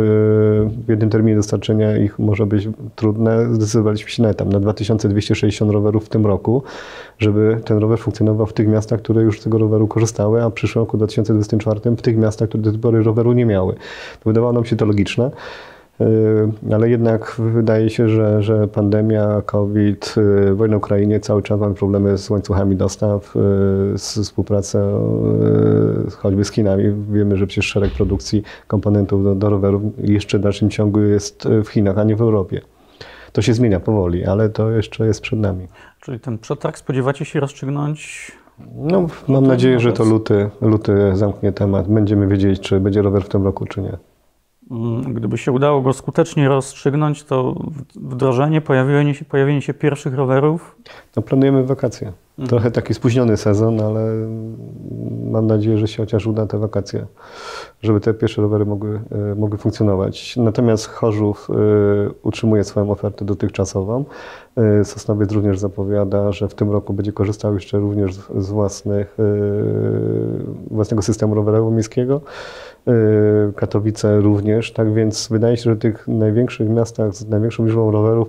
w 0.84 0.88
jednym 0.88 1.10
terminie 1.10 1.36
dostarczenia 1.36 1.96
ich 1.96 2.18
może 2.18 2.46
być 2.46 2.68
trudne, 2.96 3.54
zdecydowaliśmy 3.54 4.10
się 4.10 4.22
na 4.22 4.28
etap, 4.28 4.48
na 4.48 4.60
2260 4.60 5.72
rowerów 5.72 6.04
w 6.04 6.08
tym 6.08 6.26
roku, 6.26 6.62
żeby 7.18 7.60
ten 7.64 7.78
rower 7.78 7.98
funkcjonował 7.98 8.46
w 8.46 8.52
tych 8.52 8.68
miastach, 8.68 9.02
które 9.02 9.22
już 9.22 9.40
z 9.40 9.44
tego 9.44 9.58
roweru 9.58 9.88
korzystały, 9.88 10.42
a 10.42 10.50
w 10.50 10.52
przyszłym 10.52 10.82
roku 10.82 10.96
2024 10.96 11.80
w 11.96 12.02
tych 12.02 12.16
miastach, 12.16 12.48
które 12.48 12.62
do 12.62 12.70
tej 12.70 12.80
pory 12.80 13.02
roweru 13.02 13.32
nie 13.32 13.46
miały. 13.46 13.74
Wydawało 14.24 14.52
nam 14.52 14.64
się 14.64 14.76
to 14.76 14.86
logiczne. 14.86 15.30
Y, 16.00 16.74
Ale 16.74 16.90
jednak 16.90 17.36
wydaje 17.38 17.90
się, 17.90 18.08
że, 18.08 18.42
że 18.42 18.68
pandemia, 18.68 19.42
COVID, 19.46 20.14
y, 20.50 20.54
wojna 20.54 20.76
w 20.76 20.78
Ukrainie, 20.78 21.20
cały 21.20 21.42
czas 21.42 21.60
mamy 21.60 21.74
problemy 21.74 22.18
z 22.18 22.30
łańcuchami 22.30 22.76
dostaw, 22.76 23.36
y, 23.36 23.38
z 23.98 24.18
współpracą 24.22 24.78
choćby 26.18 26.44
z 26.44 26.50
Chinami. 26.50 26.84
Wiemy, 27.10 27.36
że 27.36 27.46
przecież 27.46 27.66
szereg 27.66 27.92
produkcji 27.92 28.42
komponentów 28.66 29.24
do, 29.24 29.34
do 29.34 29.50
rowerów 29.50 29.82
jeszcze 29.98 30.38
w 30.38 30.42
dalszym 30.42 30.70
ciągu 30.70 31.00
jest 31.00 31.48
w 31.64 31.68
Chinach, 31.68 31.98
a 31.98 32.04
nie 32.04 32.16
w 32.16 32.20
Europie. 32.20 32.60
To 33.32 33.42
się 33.42 33.54
zmienia 33.54 33.80
powoli, 33.80 34.24
ale 34.24 34.48
to 34.48 34.70
jeszcze 34.70 35.06
jest 35.06 35.20
przed 35.20 35.38
nami. 35.38 35.68
Czyli 36.00 36.20
ten 36.20 36.38
przetarg 36.38 36.78
spodziewacie 36.78 37.24
się 37.24 37.40
rozstrzygnąć? 37.40 38.32
No, 38.74 39.06
mam 39.28 39.46
nadzieję, 39.46 39.80
że 39.80 39.92
to 39.92 40.04
luty, 40.04 40.50
luty 40.60 40.92
zamknie 41.14 41.52
temat. 41.52 41.88
Będziemy 41.88 42.26
wiedzieć, 42.26 42.60
czy 42.60 42.80
będzie 42.80 43.02
rower 43.02 43.22
w 43.22 43.28
tym 43.28 43.44
roku, 43.44 43.66
czy 43.66 43.80
nie. 43.80 43.96
Mm, 44.70 45.14
Gdyby 45.14 45.38
się 45.38 45.52
udało 45.52 45.80
go 45.82 45.92
skutecznie 45.92 46.48
rozstrzygnąć, 46.48 47.24
to 47.24 47.54
wdrożenie, 47.94 48.60
pojawienie 48.60 49.14
się, 49.14 49.24
pojawienie 49.24 49.62
się 49.62 49.74
pierwszych 49.74 50.14
rowerów. 50.14 50.76
No, 51.16 51.22
planujemy 51.22 51.64
wakacje. 51.64 52.12
Trochę 52.48 52.70
taki 52.70 52.94
spóźniony 52.94 53.36
sezon, 53.36 53.80
ale 53.80 54.00
mam 55.30 55.46
nadzieję, 55.46 55.78
że 55.78 55.88
się 55.88 56.02
chociaż 56.02 56.26
uda 56.26 56.46
te 56.46 56.58
wakacje, 56.58 57.06
żeby 57.82 58.00
te 58.00 58.14
pierwsze 58.14 58.42
rowery 58.42 58.66
mogły, 58.66 59.00
e, 59.30 59.34
mogły 59.34 59.58
funkcjonować. 59.58 60.36
Natomiast 60.36 60.86
Chorzów 60.86 61.48
e, 61.50 61.54
utrzymuje 62.22 62.64
swoją 62.64 62.90
ofertę 62.90 63.24
dotychczasową. 63.24 64.04
E, 64.56 64.84
Sosnowiec 64.84 65.32
również 65.32 65.58
zapowiada, 65.58 66.32
że 66.32 66.48
w 66.48 66.54
tym 66.54 66.70
roku 66.70 66.92
będzie 66.92 67.12
korzystał 67.12 67.54
jeszcze 67.54 67.78
również 67.78 68.14
z, 68.14 68.50
własnych, 68.50 69.16
własnego 70.70 71.02
systemu 71.02 71.34
rowerowego 71.34 71.70
miejskiego. 71.70 72.20
Katowice 73.56 74.20
również, 74.20 74.72
tak 74.72 74.94
więc 74.94 75.28
wydaje 75.28 75.56
się, 75.56 75.62
że 75.62 75.74
w 75.74 75.78
tych 75.78 76.08
największych 76.08 76.68
miastach 76.68 77.14
z 77.14 77.28
największą 77.28 77.66
liczbą 77.66 77.90
rowerów 77.90 78.28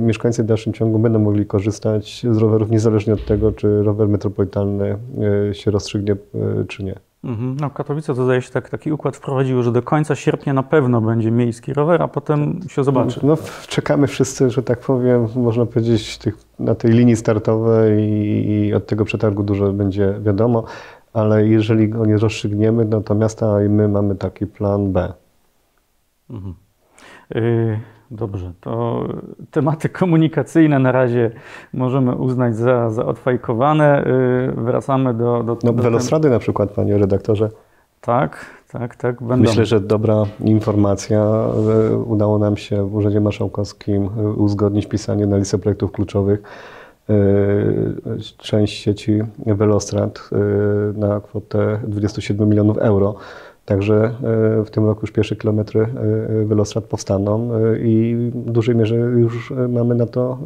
mieszkańcy 0.00 0.42
w 0.42 0.46
dalszym 0.46 0.72
ciągu 0.72 0.98
będą 0.98 1.18
mogli 1.18 1.46
korzystać 1.46 2.26
z 2.30 2.36
rowerów 2.36 2.70
niezależnie 2.70 3.14
od 3.14 3.24
tego, 3.24 3.52
czy 3.52 3.82
rower 3.82 4.08
metropolitalny 4.08 4.96
y, 5.50 5.54
się 5.54 5.70
rozstrzygnie, 5.70 6.12
y, 6.12 6.66
czy 6.68 6.84
nie. 6.84 6.94
Mhm. 7.24 7.56
No, 7.60 7.70
Katowice 7.70 8.14
to 8.14 8.24
zdaje 8.24 8.42
się 8.42 8.50
tak, 8.50 8.70
taki 8.70 8.92
układ 8.92 9.16
wprowadziły, 9.16 9.62
że 9.62 9.72
do 9.72 9.82
końca 9.82 10.14
sierpnia 10.14 10.52
na 10.52 10.62
pewno 10.62 11.00
będzie 11.00 11.30
miejski 11.30 11.72
rower, 11.72 12.02
a 12.02 12.08
potem 12.08 12.60
się 12.68 12.84
zobaczy. 12.84 13.20
No, 13.22 13.36
czekamy 13.68 14.06
wszyscy, 14.06 14.50
że 14.50 14.62
tak 14.62 14.78
powiem, 14.78 15.26
można 15.36 15.66
powiedzieć, 15.66 16.18
tych, 16.18 16.34
na 16.58 16.74
tej 16.74 16.92
linii 16.92 17.16
startowej 17.16 18.02
i, 18.02 18.66
i 18.66 18.74
od 18.74 18.86
tego 18.86 19.04
przetargu 19.04 19.42
dużo 19.42 19.72
będzie 19.72 20.14
wiadomo, 20.20 20.64
ale 21.12 21.46
jeżeli 21.46 21.88
go 21.88 22.06
nie 22.06 22.16
rozstrzygniemy, 22.16 22.84
no 22.84 23.00
to 23.00 23.14
miasta 23.14 23.64
i 23.64 23.68
my 23.68 23.88
mamy 23.88 24.16
taki 24.16 24.46
plan 24.46 24.92
B. 24.92 25.12
Mhm. 26.30 26.54
Y, 27.36 27.80
Dobrze, 28.10 28.52
to 28.60 29.04
tematy 29.50 29.88
komunikacyjne 29.88 30.78
na 30.78 30.92
razie 30.92 31.30
możemy 31.72 32.14
uznać 32.14 32.56
za, 32.56 32.90
za 32.90 33.06
odfajkowane. 33.06 34.06
Y, 34.06 34.52
Wracamy 34.56 35.14
do, 35.14 35.42
do, 35.42 35.56
No, 35.64 35.72
do 35.72 35.82
Welostrady 35.82 36.30
na 36.30 36.38
przykład, 36.38 36.70
panie 36.70 36.98
redaktorze. 36.98 37.50
Tak, 38.00 38.46
tak, 38.72 38.96
tak. 38.96 39.22
Będą. 39.22 39.36
Myślę, 39.36 39.66
że 39.66 39.80
dobra 39.80 40.24
informacja. 40.40 41.26
że 41.64 41.98
Udało 41.98 42.38
nam 42.38 42.56
się 42.56 42.88
w 42.88 42.94
Urzędzie 42.94 43.20
Marszałkowskim 43.20 44.04
y, 44.18 44.32
uzgodnić 44.32 44.86
pisanie 44.86 45.26
na 45.26 45.36
listę 45.36 45.58
projektów 45.58 45.92
kluczowych 45.92 46.42
y, 47.10 47.14
część 48.38 48.82
sieci 48.82 49.22
Velostrad 49.46 50.30
y, 50.96 50.98
na 50.98 51.20
kwotę 51.20 51.80
27 51.86 52.48
milionów 52.48 52.78
euro. 52.78 53.14
Także 53.68 54.14
y, 54.60 54.64
w 54.64 54.70
tym 54.70 54.86
roku 54.86 55.00
już 55.02 55.10
pierwsze 55.10 55.36
kilometry 55.36 55.86
y, 56.40 56.46
Velostrad 56.46 56.84
powstaną 56.84 57.50
y, 57.56 57.80
i 57.84 58.14
w 58.34 58.50
dużej 58.50 58.76
mierze 58.76 58.96
już 58.96 59.52
mamy 59.68 59.94
na 59.94 60.06
to 60.06 60.38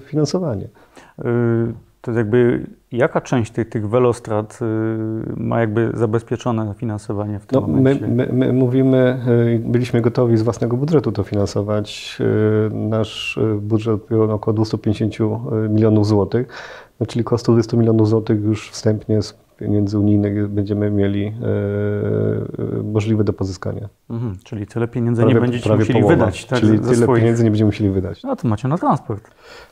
finansowanie. 0.00 0.68
To 2.00 2.10
jest 2.10 2.16
jakby, 2.18 2.66
jaka 2.92 3.20
część 3.20 3.52
tych, 3.52 3.68
tych 3.68 3.88
welostrad 3.88 4.58
ma 5.36 5.60
jakby 5.60 5.90
zabezpieczone 5.94 6.74
finansowanie 6.74 7.38
w 7.38 7.46
tym 7.46 7.60
No, 7.60 7.66
my, 7.66 7.76
momencie? 7.76 8.08
my, 8.08 8.28
my 8.32 8.52
mówimy, 8.52 9.20
y, 9.28 9.62
byliśmy 9.68 10.00
gotowi 10.00 10.36
z 10.36 10.42
własnego 10.42 10.76
budżetu 10.76 11.12
to 11.12 11.22
finansować. 11.22 12.18
Nasz 12.70 13.38
budżet 13.60 14.00
był 14.08 14.22
około 14.22 14.54
250 14.54 15.14
milionów 15.68 16.06
złotych, 16.06 16.48
no, 17.00 17.06
czyli 17.06 17.24
kosztu 17.24 17.52
200 17.52 17.76
milionów 17.76 18.08
złotych 18.08 18.44
już 18.44 18.70
wstępnie 18.70 19.22
z 19.22 19.45
pieniędzy 19.58 19.98
unijnych 19.98 20.48
będziemy 20.48 20.90
mieli 20.90 21.26
y, 21.26 21.30
y, 22.78 22.82
możliwe 22.82 23.24
do 23.24 23.32
pozyskania. 23.32 23.88
Mhm, 24.10 24.38
czyli 24.44 24.66
tyle 24.66 24.88
pieniędzy 24.88 25.24
nie 25.24 25.34
będziecie 25.34 25.76
musieli 25.76 26.00
połowa. 26.00 26.16
wydać. 26.16 26.44
Tak, 26.46 26.60
Czyli 26.60 26.78
tyle 26.80 26.94
swoich... 26.94 27.20
pieniędzy 27.22 27.44
nie 27.44 27.50
będziemy 27.50 27.68
musieli 27.68 27.90
wydać. 27.90 28.22
No 28.22 28.36
to 28.36 28.48
macie 28.48 28.68
na 28.68 28.78
transport. 28.78 29.30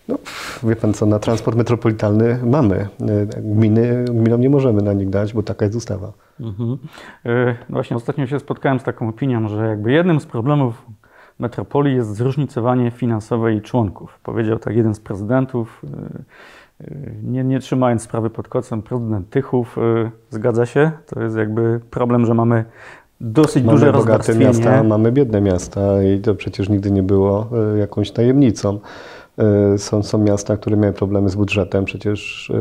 No, 0.08 0.18
wie 0.62 0.76
pan 0.76 0.94
co, 0.94 1.06
na 1.06 1.18
transport 1.18 1.56
metropolitalny 1.56 2.38
mamy. 2.46 2.88
Y, 3.36 3.42
Gminy, 3.42 4.04
gminom 4.04 4.40
nie 4.40 4.50
możemy 4.50 4.82
na 4.82 4.92
nich 4.92 5.10
dać, 5.10 5.32
bo 5.32 5.42
taka 5.42 5.64
jest 5.64 5.76
ustawa. 5.76 6.12
Mhm. 6.40 6.78
No 7.24 7.54
Właśnie 7.70 7.96
ostatnio 7.96 8.26
się 8.26 8.38
spotkałem 8.40 8.80
z 8.80 8.82
taką 8.82 9.08
opinią, 9.08 9.48
że 9.48 9.68
jakby 9.68 9.92
jednym 9.92 10.20
z 10.20 10.26
problemów 10.26 10.86
metropolii 11.38 11.96
jest 11.96 12.14
zróżnicowanie 12.14 12.90
finansowe 12.90 13.52
jej 13.52 13.62
członków. 13.62 14.18
Powiedział 14.22 14.58
tak 14.58 14.76
jeden 14.76 14.94
z 14.94 15.00
prezydentów, 15.00 15.82
nie, 17.22 17.44
nie 17.44 17.60
trzymając 17.60 18.02
sprawy 18.02 18.30
pod 18.30 18.48
kocem, 18.48 18.82
prezydent 18.82 19.30
Tychów. 19.30 19.78
y, 19.78 20.10
Zgadza 20.30 20.66
się? 20.66 20.90
To 21.06 21.22
jest 21.22 21.36
jakby 21.36 21.80
problem, 21.90 22.26
że 22.26 22.34
mamy 22.34 22.64
dosyć 23.20 23.62
duże 23.64 23.86
Mamy 23.86 23.98
bogate 23.98 23.98
rozwarstwienie. 24.18 24.46
miasta, 24.46 24.82
mamy 24.82 25.12
biedne 25.12 25.40
miasta 25.40 26.02
i 26.02 26.20
to 26.20 26.34
przecież 26.34 26.68
nigdy 26.68 26.90
nie 26.90 27.02
było 27.02 27.48
e, 27.74 27.78
jakąś 27.78 28.10
tajemnicą. 28.10 28.78
E, 29.38 29.78
Są, 29.78 30.02
są 30.02 30.18
miasta, 30.18 30.56
które 30.56 30.76
miały 30.76 30.92
problemy 30.92 31.28
z 31.28 31.34
budżetem. 31.34 31.84
Przecież 31.84 32.52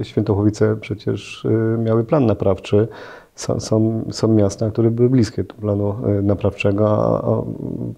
e, 0.00 0.04
Świętochłowice 0.04 0.76
przecież 0.76 1.46
miały 1.78 2.04
plan 2.04 2.26
naprawczy. 2.26 2.88
Są, 3.36 3.60
są, 3.60 4.04
są 4.10 4.28
miasta, 4.28 4.70
które 4.70 4.90
były 4.90 5.10
bliskie 5.10 5.44
tu 5.44 5.56
planu 5.56 5.96
e, 6.04 6.22
naprawczego, 6.22 6.88
a, 6.88 7.42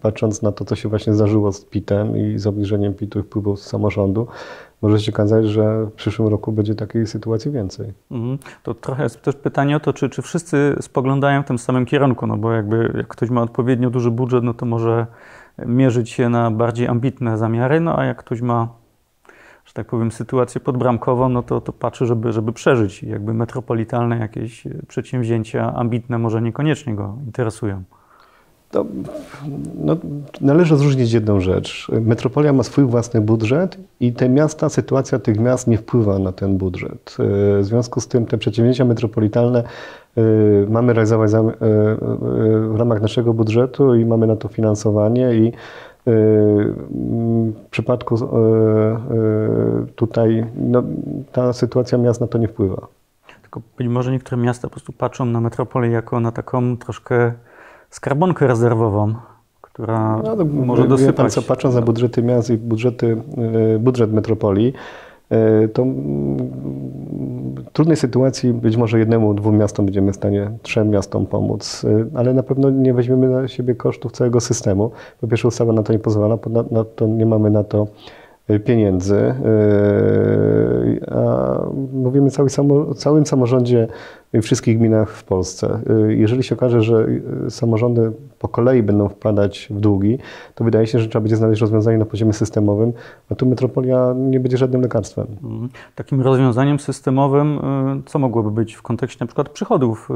patrząc 0.03 0.43
na 0.43 0.53
to, 0.53 0.65
co 0.65 0.77
się 0.77 0.89
właśnie 0.89 1.15
zdarzyło 1.15 1.53
z 1.53 1.65
PIT-em 1.65 2.17
i 2.17 2.39
z 2.39 2.47
obniżeniem 2.47 2.95
PIT-u 2.95 3.23
wpływów 3.23 3.61
z 3.61 3.67
samorządu, 3.67 4.27
może 4.83 5.01
się 5.01 5.13
okazać, 5.13 5.47
że 5.47 5.87
w 5.87 5.93
przyszłym 5.93 6.29
roku 6.29 6.53
będzie 6.53 6.75
takiej 6.75 7.07
sytuacji 7.07 7.51
więcej. 7.51 7.93
Mhm. 8.11 8.39
To 8.63 8.75
trochę 8.75 9.03
jest 9.03 9.23
też 9.23 9.37
pytanie 9.37 9.77
o 9.77 9.81
to, 9.81 9.93
czy, 9.93 10.09
czy 10.09 10.23
wszyscy 10.23 10.77
spoglądają 10.81 11.43
w 11.43 11.47
tym 11.47 11.59
samym 11.59 11.87
kierunku, 11.87 12.27
no 12.27 12.37
bo 12.37 12.53
jakby 12.53 12.93
jak 12.97 13.09
ktoś 13.09 13.31
ma 13.31 13.43
odpowiednio 13.43 13.91
duży 13.91 14.11
budżet, 14.11 14.45
no 14.45 14.55
to 14.55 14.67
może 14.67 15.07
mierzyć 15.67 16.11
się 16.11 16.29
na 16.29 16.51
bardziej 16.51 16.87
ambitne 16.87 17.39
zamiary, 17.39 17.81
no 17.81 17.99
a 17.99 18.05
jak 18.05 18.19
ktoś 18.19 18.41
ma, 18.41 18.69
że 19.69 19.75
tak 19.75 19.87
powiem, 19.87 20.13
sytuację 20.13 20.61
podbramkową, 20.61 21.29
no 21.29 21.43
to, 21.43 21.61
to 21.61 21.73
patrzy, 21.73 22.07
żeby, 22.07 22.33
żeby 22.33 22.53
przeżyć. 22.53 23.03
Jakby 23.03 23.35
metropolitalne 23.35 24.19
jakieś 24.19 24.65
przedsięwzięcia 24.89 25.75
ambitne 25.75 26.19
może 26.19 26.43
niekoniecznie 26.43 26.95
go 26.95 27.15
interesują. 27.27 27.83
To, 28.71 28.87
no, 29.85 29.97
należy 30.41 30.71
rozróżnić 30.71 31.13
jedną 31.13 31.41
rzecz. 31.41 31.89
Metropolia 32.01 32.53
ma 32.53 32.63
swój 32.63 32.85
własny 32.85 33.21
budżet 33.21 33.79
i 34.01 34.13
te 34.13 34.29
miasta, 34.29 34.69
sytuacja 34.69 35.19
tych 35.19 35.41
miast 35.41 35.67
nie 35.67 35.79
wpływa 35.79 36.19
na 36.19 36.33
ten 36.33 36.59
budżet. 36.59 37.17
W 37.19 37.61
związku 37.61 38.01
z 38.01 38.09
tym 38.09 38.27
te 38.27 38.39
przedsięwzięcia 38.39 38.85
metropolitalne 38.85 39.63
mamy 40.69 40.93
realizować 40.93 41.31
w 42.71 42.75
ramach 42.79 43.03
naszego 43.03 43.35
budżetu 43.35 43.95
i 43.95 44.05
mamy 44.05 44.27
na 44.27 44.37
to 44.37 44.49
finansowanie 44.49 45.35
i 45.35 45.53
w 47.61 47.67
przypadku 47.71 48.17
tutaj 49.95 50.47
no, 50.57 50.83
ta 51.33 51.53
sytuacja 51.53 51.99
miast 51.99 52.21
na 52.21 52.27
to 52.27 52.39
nie 52.39 52.49
wpływa. 52.49 52.87
Tylko 53.43 53.61
być 53.79 53.89
może 53.89 54.13
niektóre 54.13 54.43
miasta 54.43 54.69
po 54.69 54.71
prostu 54.71 54.93
patrzą 54.93 55.25
na 55.25 55.41
metropolię 55.41 55.91
jako 55.91 56.21
na 56.21 56.33
taką 56.33 56.77
troszkę 56.77 57.33
skarbonkę 57.91 58.47
rezerwową, 58.47 59.15
która 59.61 60.23
no, 60.23 60.45
może 60.45 60.89
dosypać. 60.89 61.17
Pan 61.17 61.31
co, 61.31 61.43
patrząc 61.43 61.75
na 61.75 61.83
budżety 61.83 62.23
miast 62.23 62.51
i 62.51 62.57
budżety, 62.57 63.23
budżet 63.81 64.13
metropolii, 64.13 64.73
to 65.73 65.85
w 65.85 67.71
trudnej 67.73 67.97
sytuacji 67.97 68.53
być 68.53 68.77
może 68.77 68.99
jednemu, 68.99 69.35
dwóm 69.35 69.59
miastom 69.59 69.85
będziemy 69.87 70.13
w 70.13 70.17
stanie, 70.17 70.51
trzem 70.63 70.91
miastom 70.91 71.27
pomóc, 71.27 71.85
e, 71.85 72.19
ale 72.19 72.35
na 72.35 72.43
pewno 72.43 72.71
nie 72.71 72.95
weźmiemy 72.95 73.29
na 73.29 73.49
siebie 73.49 73.75
kosztów 73.75 74.13
całego 74.13 74.41
systemu. 74.41 74.91
Po 75.21 75.29
pierwsze 75.29 75.49
ustawa 75.49 75.73
na 75.73 75.83
to 75.83 75.93
nie 75.93 75.99
pozwala, 75.99 76.39
na 76.71 76.85
to 76.85 77.07
nie 77.07 77.27
mamy 77.27 77.51
na 77.51 77.65
to 77.65 77.87
pieniędzy. 78.65 79.35
A 81.11 81.59
mówimy 81.93 82.31
cały 82.31 82.51
samo, 82.51 82.95
całym 82.95 83.27
samorządzie 83.27 83.89
w 84.35 84.43
wszystkich 84.43 84.79
gminach 84.79 85.11
w 85.11 85.25
Polsce. 85.25 85.81
Jeżeli 86.09 86.43
się 86.43 86.55
okaże, 86.55 86.83
że 86.83 87.07
samorządy 87.49 88.13
po 88.39 88.49
kolei 88.49 88.83
będą 88.83 89.09
wpadać 89.09 89.69
w 89.71 89.81
długi, 89.81 90.19
to 90.55 90.65
wydaje 90.65 90.87
się, 90.87 90.99
że 90.99 91.09
trzeba 91.09 91.21
będzie 91.23 91.37
znaleźć 91.37 91.61
rozwiązanie 91.61 91.99
na 91.99 92.05
poziomie 92.05 92.33
systemowym, 92.33 92.93
a 93.31 93.35
tu 93.35 93.47
metropolia 93.47 94.15
nie 94.17 94.41
będzie 94.41 94.57
żadnym 94.57 94.81
lekarstwem. 94.81 95.27
Mhm. 95.43 95.69
Takim 95.95 96.21
rozwiązaniem 96.21 96.79
systemowym, 96.79 97.61
co 98.07 98.19
mogłoby 98.19 98.51
być 98.51 98.75
w 98.75 98.83
kontekście 98.83 99.25
na 99.25 99.27
przykład 99.27 99.49
przychodów 99.49 100.09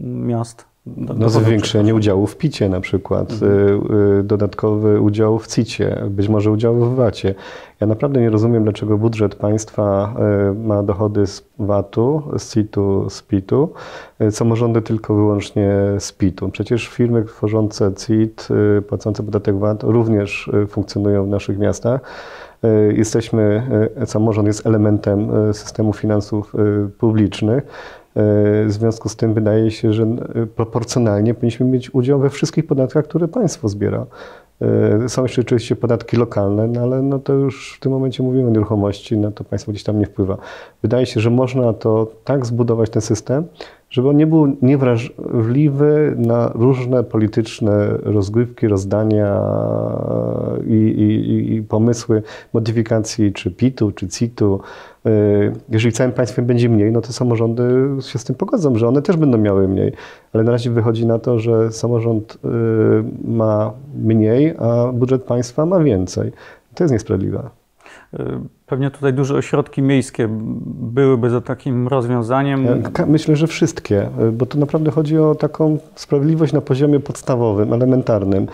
miast? 0.00 0.69
No, 0.86 1.28
zwiększenie 1.28 1.94
udziału 1.94 2.26
w 2.26 2.36
PIT-ie 2.36 2.70
na 2.70 2.80
przykład, 2.80 3.32
mhm. 3.32 3.52
Y, 3.52 4.18
y, 4.20 4.22
dodatkowy 4.22 5.00
udział 5.00 5.38
w 5.38 5.46
CIT-ie, 5.46 6.04
być 6.10 6.28
może 6.28 6.50
udział 6.50 6.74
w 6.74 6.94
VAT-ie. 6.94 7.34
Ja 7.80 7.86
naprawdę 7.86 8.20
nie 8.20 8.30
rozumiem, 8.30 8.62
dlaczego 8.62 8.98
budżet 8.98 9.34
państwa 9.34 10.14
y, 10.50 10.54
ma 10.54 10.82
dochody 10.82 11.26
z 11.26 11.44
VAT-u, 11.58 12.22
z 12.38 12.54
CIT-u, 12.54 13.10
z 13.10 13.22
PIT-u, 13.22 13.72
samorządy 14.30 14.82
tylko 14.82 15.14
wyłącznie 15.14 15.72
z 15.98 16.12
PIT-u. 16.12 16.48
Przecież 16.48 16.88
firmy 16.88 17.24
tworzące 17.24 17.92
CIT, 17.94 18.48
płacące 18.88 19.22
podatek 19.22 19.58
VAT 19.58 19.82
również 19.82 20.50
funkcjonują 20.68 21.24
w 21.24 21.28
naszych 21.28 21.58
miastach. 21.58 22.00
Jesteśmy, 22.92 23.62
samorząd 24.04 24.46
jest 24.46 24.66
elementem 24.66 25.28
systemu 25.52 25.92
finansów 25.92 26.52
publicznych. 26.98 27.64
W 28.14 28.68
związku 28.68 29.08
z 29.08 29.16
tym 29.16 29.34
wydaje 29.34 29.70
się, 29.70 29.92
że 29.92 30.06
proporcjonalnie 30.56 31.34
powinniśmy 31.34 31.66
mieć 31.66 31.94
udział 31.94 32.18
we 32.18 32.30
wszystkich 32.30 32.66
podatkach, 32.66 33.04
które 33.04 33.28
państwo 33.28 33.68
zbiera. 33.68 34.06
Są 35.08 35.22
jeszcze 35.22 35.40
oczywiście 35.40 35.76
podatki 35.76 36.16
lokalne, 36.16 36.66
no 36.66 36.80
ale 36.80 37.02
no 37.02 37.18
to 37.18 37.32
już 37.32 37.76
w 37.76 37.80
tym 37.80 37.92
momencie 37.92 38.22
mówimy 38.22 38.46
o 38.46 38.50
nieruchomości, 38.50 39.16
no 39.16 39.30
to 39.30 39.44
państwo 39.44 39.72
gdzieś 39.72 39.84
tam 39.84 39.98
nie 39.98 40.06
wpływa. 40.06 40.36
Wydaje 40.82 41.06
się, 41.06 41.20
że 41.20 41.30
można 41.30 41.72
to 41.72 42.12
tak 42.24 42.46
zbudować 42.46 42.90
ten 42.90 43.02
system, 43.02 43.44
żeby 43.90 44.08
on 44.08 44.16
nie 44.16 44.26
był 44.26 44.56
niewrażliwy 44.62 46.14
na 46.18 46.52
różne 46.54 47.04
polityczne 47.04 47.88
rozgrywki, 48.02 48.68
rozdania 48.68 49.42
i, 50.66 50.74
i, 50.74 51.54
i 51.54 51.62
pomysły 51.62 52.22
modyfikacji 52.52 53.32
czy 53.32 53.50
PIT-u, 53.50 53.92
czy 53.92 54.08
CIT-u. 54.08 54.60
Y, 55.06 55.52
jeżeli 55.68 55.92
całym 55.92 56.12
państwem 56.12 56.46
będzie 56.46 56.68
mniej, 56.68 56.92
no 56.92 57.00
to 57.00 57.12
samorządy 57.12 57.62
się 58.00 58.18
z 58.18 58.24
tym 58.24 58.36
pogodzą, 58.36 58.76
że 58.78 58.88
one 58.88 59.02
też 59.02 59.16
będą 59.16 59.38
miały 59.38 59.68
mniej. 59.68 59.92
Ale 60.32 60.44
na 60.44 60.52
razie 60.52 60.70
wychodzi 60.70 61.06
na 61.06 61.18
to, 61.18 61.38
że 61.38 61.72
samorząd 61.72 62.38
y, 62.44 62.48
ma 63.24 63.72
mniej, 63.94 64.54
a 64.58 64.92
budżet 64.92 65.22
państwa 65.22 65.66
ma 65.66 65.80
więcej. 65.80 66.32
To 66.74 66.84
jest 66.84 66.92
niesprawiedliwe. 66.92 67.59
Y, 68.14 68.18
pewnie 68.66 68.90
tutaj 68.90 69.12
duże 69.12 69.34
ośrodki 69.34 69.82
miejskie 69.82 70.28
byłyby 70.80 71.30
za 71.30 71.40
takim 71.40 71.88
rozwiązaniem. 71.88 72.82
myślę, 73.06 73.36
że 73.36 73.46
wszystkie, 73.46 74.08
bo 74.32 74.46
tu 74.46 74.58
naprawdę 74.58 74.90
chodzi 74.90 75.18
o 75.18 75.34
taką 75.34 75.78
sprawiedliwość 75.94 76.52
na 76.52 76.60
poziomie 76.60 77.00
podstawowym, 77.00 77.72
elementarnym. 77.72 78.46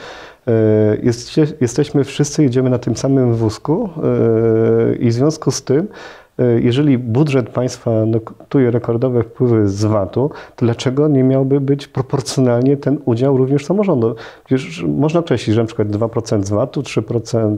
jesteśmy 1.60 2.04
wszyscy, 2.04 2.42
jedziemy 2.42 2.70
na 2.70 2.78
tym 2.78 2.96
samym 2.96 3.34
wózku 3.34 3.88
i 5.00 5.08
w 5.08 5.12
związku 5.12 5.50
z 5.50 5.62
tym 5.62 5.88
jeżeli 6.58 6.98
budżet 6.98 7.48
państwa 7.48 7.90
notuje 8.06 8.70
rekordowe 8.70 9.22
wpływy 9.22 9.68
z 9.68 9.84
VAT-u, 9.84 10.28
to 10.28 10.66
dlaczego 10.66 11.08
nie 11.08 11.24
miałby 11.24 11.60
być 11.60 11.86
proporcjonalnie 11.86 12.76
ten 12.76 12.98
udział 13.04 13.36
również 13.36 13.64
samorządu? 13.64 14.14
Przecież 14.44 14.84
można 14.88 15.20
określić, 15.20 15.54
że 15.54 15.60
na 15.62 15.66
przykład 15.66 15.88
2% 15.88 16.44
z 16.44 16.50
VAT-u, 16.50 16.80
3% 16.80 17.56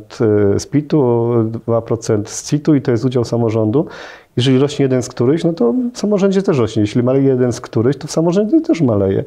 e, 0.54 0.60
z 0.60 0.66
PIT-u, 0.66 1.32
2% 1.66 2.22
z 2.26 2.50
CIT-u 2.50 2.74
i 2.74 2.82
to 2.82 2.90
jest 2.90 3.04
udział 3.04 3.24
samorządu. 3.24 3.86
Jeżeli 4.36 4.58
rośnie 4.58 4.82
jeden 4.82 5.02
z 5.02 5.08
któryś, 5.08 5.44
no 5.44 5.52
to 5.52 5.74
w 5.94 5.98
samorządzie 5.98 6.42
też 6.42 6.58
rośnie. 6.58 6.80
Jeśli 6.80 7.02
maleje 7.02 7.28
jeden 7.28 7.52
z 7.52 7.60
któryś, 7.60 7.96
to 7.96 8.08
w 8.08 8.10
samorządzie 8.10 8.60
też 8.60 8.80
maleje. 8.80 9.24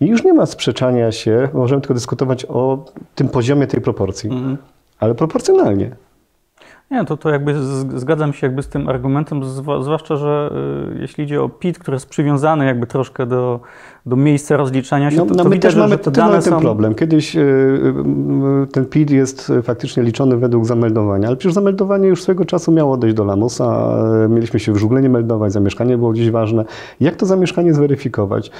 I 0.00 0.06
już 0.06 0.24
nie 0.24 0.34
ma 0.34 0.46
sprzeczania 0.46 1.12
się, 1.12 1.48
możemy 1.54 1.80
tylko 1.80 1.94
dyskutować 1.94 2.44
o 2.44 2.84
tym 3.14 3.28
poziomie 3.28 3.66
tej 3.66 3.80
proporcji, 3.80 4.30
mm. 4.30 4.56
ale 5.00 5.14
proporcjonalnie. 5.14 5.90
Nie, 6.92 7.04
to, 7.04 7.16
to 7.16 7.30
jakby 7.30 7.54
zgadzam 7.98 8.32
się 8.32 8.46
jakby 8.46 8.62
z 8.62 8.68
tym 8.68 8.88
argumentem, 8.88 9.44
zwłaszcza, 9.80 10.16
że 10.16 10.50
y, 10.96 10.98
jeśli 11.00 11.24
idzie 11.24 11.42
o 11.42 11.48
PIT, 11.48 11.78
który 11.78 11.94
jest 11.94 12.08
przywiązany 12.08 12.66
jakby 12.66 12.86
troszkę 12.86 13.26
do, 13.26 13.60
do 14.06 14.16
miejsca 14.16 14.56
rozliczania 14.56 15.10
się, 15.10 15.16
no, 15.16 15.26
to, 15.26 15.34
no, 15.34 15.42
to 15.42 15.48
my 15.48 15.54
widać, 15.54 15.72
też 15.72 15.80
mamy, 15.80 15.98
te 15.98 16.10
dane 16.10 16.42
są... 16.42 16.60
problem. 16.60 16.94
Kiedyś 16.94 17.36
y, 17.36 17.40
y, 17.40 18.66
ten 18.72 18.86
PIT 18.86 19.10
jest 19.10 19.52
faktycznie 19.62 20.02
liczony 20.02 20.36
według 20.36 20.66
zameldowania, 20.66 21.28
ale 21.28 21.36
przecież 21.36 21.54
zameldowanie 21.54 22.08
już 22.08 22.22
swego 22.22 22.44
czasu 22.44 22.72
miało 22.72 22.96
dojść 22.96 23.16
do 23.16 23.24
lamusa. 23.24 23.96
Mieliśmy 24.28 24.60
się 24.60 24.72
w 24.72 24.76
żugle 24.76 25.02
nie 25.02 25.08
meldować, 25.08 25.52
zamieszkanie 25.52 25.98
było 25.98 26.12
gdzieś 26.12 26.30
ważne. 26.30 26.64
Jak 27.00 27.16
to 27.16 27.26
zamieszkanie 27.26 27.74
zweryfikować? 27.74 28.50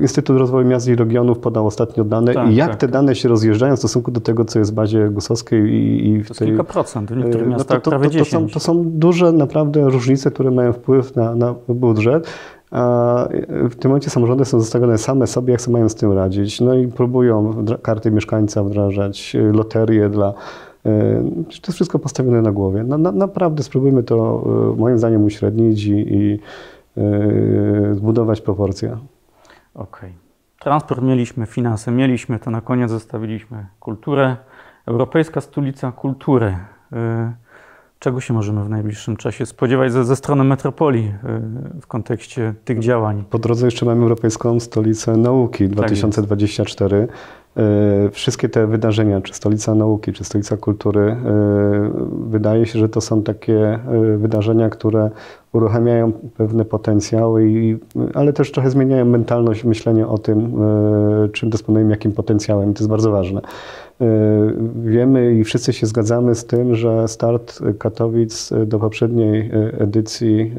Instytut 0.00 0.38
Rozwoju 0.38 0.68
Miast 0.68 0.88
i 0.88 0.96
Regionów 0.96 1.38
podał 1.38 1.66
ostatnio 1.66 2.04
dane 2.04 2.34
tak, 2.34 2.50
i 2.50 2.54
jak 2.54 2.68
tak. 2.68 2.78
te 2.78 2.88
dane 2.88 3.14
się 3.14 3.28
rozjeżdżają 3.28 3.76
w 3.76 3.78
stosunku 3.78 4.10
do 4.10 4.20
tego, 4.20 4.44
co 4.44 4.58
jest 4.58 4.70
w 4.70 4.74
bazie 4.74 5.08
gusowskiej 5.08 5.70
i, 5.70 6.08
i 6.08 6.22
w 6.22 6.28
to 6.28 6.34
tej... 6.34 6.48
kilka 6.48 6.64
procent, 6.64 7.12
w 7.12 7.16
niektórych 7.16 7.46
no 7.46 7.52
miastach 7.52 7.78
to, 7.78 7.80
to, 7.80 7.90
prawie 7.90 8.10
to, 8.10 8.18
to, 8.18 8.24
są, 8.24 8.48
to 8.48 8.60
są 8.60 8.82
duże 8.86 9.32
naprawdę 9.32 9.90
różnice, 9.90 10.30
które 10.30 10.50
mają 10.50 10.72
wpływ 10.72 11.16
na, 11.16 11.34
na 11.34 11.54
budżet. 11.68 12.28
A 12.72 13.28
w 13.70 13.76
tym 13.76 13.90
momencie 13.90 14.10
samorządy 14.10 14.44
są 14.44 14.60
zostawione 14.60 14.98
same 14.98 15.26
sobie, 15.26 15.52
jak 15.52 15.60
sobie 15.60 15.72
mają 15.72 15.88
z 15.88 15.94
tym 15.94 16.12
radzić. 16.12 16.60
No 16.60 16.74
i 16.74 16.88
próbują 16.88 17.64
karty 17.82 18.10
mieszkańca 18.10 18.64
wdrażać, 18.64 19.36
loterie 19.52 20.08
dla. 20.08 20.32
To 21.46 21.66
jest 21.66 21.72
wszystko 21.72 21.98
postawione 21.98 22.42
na 22.42 22.52
głowie. 22.52 22.84
Na, 22.84 22.98
na, 22.98 23.12
naprawdę 23.12 23.62
spróbujmy 23.62 24.02
to, 24.02 24.44
moim 24.78 24.98
zdaniem, 24.98 25.24
uśrednić 25.24 25.84
i, 25.84 26.14
i 26.14 26.38
zbudować 27.92 28.40
proporcje. 28.40 28.96
Okej. 29.74 30.10
Okay. 30.10 30.12
Transport 30.58 31.02
mieliśmy, 31.02 31.46
finanse 31.46 31.90
mieliśmy, 31.90 32.38
to 32.38 32.50
na 32.50 32.60
koniec 32.60 32.90
zostawiliśmy 32.90 33.66
kulturę. 33.80 34.36
Europejska 34.86 35.40
stolica 35.40 35.92
kultury. 35.92 36.56
Y, 36.92 36.96
czego 38.02 38.20
się 38.20 38.34
możemy 38.34 38.64
w 38.64 38.68
najbliższym 38.68 39.16
czasie 39.16 39.46
spodziewać 39.46 39.92
ze, 39.92 40.04
ze 40.04 40.16
strony 40.16 40.44
metropolii 40.44 41.12
y, 41.76 41.80
w 41.80 41.86
kontekście 41.86 42.54
tych 42.64 42.78
działań? 42.78 43.24
Po 43.30 43.38
drodze 43.38 43.66
jeszcze 43.66 43.86
mamy 43.86 44.02
Europejską 44.02 44.60
Stolicę 44.60 45.16
Nauki 45.16 45.68
2024. 45.68 47.06
Tak 47.06 47.64
y, 48.06 48.10
Wszystkie 48.10 48.48
te 48.48 48.66
wydarzenia, 48.66 49.20
czy 49.20 49.34
Stolica 49.34 49.74
Nauki, 49.74 50.12
czy 50.12 50.24
Stolica 50.24 50.56
Kultury, 50.56 51.16
wydaje 52.26 52.66
się, 52.66 52.78
że 52.78 52.88
to 52.88 53.00
są 53.00 53.22
takie 53.22 53.78
wydarzenia, 54.16 54.70
które 54.70 55.10
uruchamiają 55.52 56.12
pewne 56.12 56.64
potencjały, 56.64 57.50
i, 57.50 57.76
ale 58.14 58.32
też 58.32 58.52
trochę 58.52 58.70
zmieniają 58.70 59.04
mentalność 59.04 59.64
myślenia 59.64 60.08
o 60.08 60.18
tym, 60.18 60.52
czym 61.32 61.50
dysponujemy, 61.50 61.90
jakim 61.90 62.12
potencjałem. 62.12 62.70
I 62.70 62.74
to 62.74 62.78
jest 62.78 62.90
bardzo 62.90 63.10
ważne. 63.10 63.40
E, 64.00 64.06
wiemy 64.84 65.34
i 65.34 65.44
wszyscy 65.44 65.72
się 65.72 65.86
zgadzamy 65.86 66.34
z 66.34 66.44
tym, 66.44 66.74
że 66.74 67.08
start 67.08 67.58
Katowic 67.78 68.50
do 68.66 68.78
poprzedniej 68.78 69.40
e, 69.40 69.80
edycji 69.80 70.52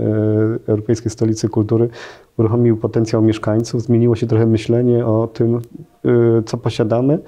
e, 0.68 0.72
Europejskiej 0.72 1.12
Stolicy 1.12 1.50
Kultury 1.50 1.90
uruchomił 2.38 2.78
potencjał 2.78 3.22
mieszkańców, 3.22 3.82
zmieniło 3.82 4.16
się 4.16 4.28
trochę 4.28 4.46
myślenie 4.46 5.06
o 5.06 5.28
tym, 5.28 5.62
co 6.46 6.58
posiadamy 6.58 7.20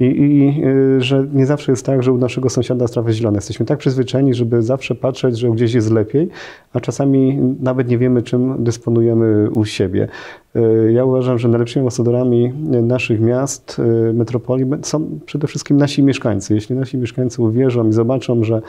I, 0.00 0.04
i 0.04 0.64
y, 0.66 1.00
że 1.00 1.26
nie 1.34 1.46
zawsze 1.46 1.72
jest 1.72 1.86
tak, 1.86 2.02
że 2.02 2.12
u 2.12 2.18
naszego 2.18 2.50
sąsiada 2.50 2.86
strawy 2.86 3.12
zielone. 3.12 3.36
Jesteśmy 3.36 3.66
tak 3.66 3.78
przyzwyczajeni, 3.78 4.34
żeby 4.34 4.62
zawsze 4.62 4.94
patrzeć, 4.94 5.38
że 5.38 5.50
gdzieś 5.50 5.74
jest 5.74 5.90
lepiej, 5.90 6.28
a 6.72 6.80
czasami 6.80 7.38
nawet 7.60 7.88
nie 7.88 7.98
wiemy, 7.98 8.22
czym 8.22 8.64
dysponujemy 8.64 9.50
u 9.50 9.64
siebie. 9.64 10.08
Y, 10.56 10.92
Ja 10.92 11.04
uważam, 11.04 11.38
że 11.38 11.48
najlepszymi 11.48 11.80
ambasadorami 11.80 12.52
naszych 12.82 13.20
miast, 13.20 13.80
y, 14.08 14.12
metropolii 14.12 14.66
są 14.82 15.18
przede 15.26 15.46
wszystkim 15.46 15.76
nasi 15.76 16.02
mieszkańcy. 16.02 16.54
Jeśli 16.54 16.76
nasi 16.76 16.98
mieszkańcy 16.98 17.42
uwierzą 17.42 17.88
i 17.88 17.92
zobaczą, 17.92 18.44
że 18.44 18.62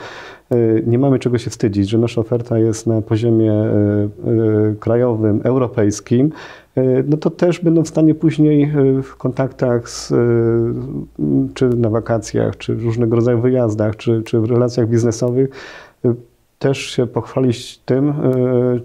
nie 0.85 0.99
mamy 0.99 1.19
czego 1.19 1.37
się 1.37 1.49
wstydzić, 1.49 1.89
że 1.89 1.97
nasza 1.97 2.21
oferta 2.21 2.59
jest 2.59 2.87
na 2.87 3.01
poziomie 3.01 3.53
krajowym, 4.79 5.41
europejskim, 5.43 6.31
no 7.05 7.17
to 7.17 7.29
też 7.29 7.59
będą 7.59 7.83
w 7.83 7.87
stanie 7.87 8.15
później 8.15 8.63
y, 8.63 9.03
w 9.03 9.15
kontaktach 9.17 9.89
z, 9.89 10.11
y, 10.11 10.15
czy 11.53 11.69
na 11.69 11.89
wakacjach, 11.89 12.57
czy 12.57 12.75
w 12.75 12.83
różnego 12.83 13.15
rodzaju 13.15 13.41
wyjazdach, 13.41 13.95
czy, 13.95 14.23
czy 14.23 14.39
w 14.39 14.45
relacjach 14.45 14.89
biznesowych 14.89 15.49
też 16.59 16.77
się 16.77 17.07
pochwalić 17.07 17.77
tym, 17.77 18.13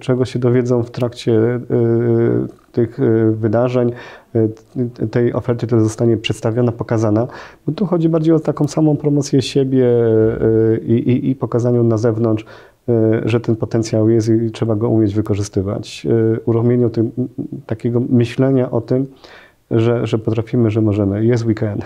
czego 0.01 0.25
się 0.25 0.39
dowiedzą 0.39 0.83
w 0.83 0.91
trakcie 0.91 1.61
tych 2.73 2.99
wydarzeń, 3.33 3.93
tej 5.11 5.33
oferty, 5.33 5.67
która 5.67 5.81
zostanie 5.81 6.17
przedstawiona, 6.17 6.73
pokazana. 6.73 7.27
Bo 7.67 7.73
tu 7.73 7.87
chodzi 7.87 8.09
bardziej 8.09 8.35
o 8.35 8.41
taką 8.41 8.69
samą 8.69 8.97
promocję 8.97 9.43
siebie 9.43 9.87
i, 10.87 10.93
i, 10.93 11.31
i 11.31 11.37
pokazaniu 11.37 11.83
na 11.83 11.99
zewnątrz, 11.99 12.45
że 13.25 13.41
ten 13.41 13.57
potencjał 13.57 14.09
jest 14.09 14.29
i 14.29 14.51
trzeba 14.51 14.77
go 14.77 14.89
umieć 14.89 15.15
wykorzystywać. 15.15 16.07
Y, 16.37 16.41
Uruchomieniu 16.45 16.91
tym, 16.91 17.11
takiego 17.67 18.01
myślenia 18.09 18.71
o 18.71 18.81
tym, 18.81 19.07
że, 19.71 20.07
że 20.07 20.19
potrafimy, 20.19 20.71
że 20.71 20.81
możemy. 20.81 21.35
Yes, 21.35 21.43
we 21.43 21.55
can. 21.55 21.79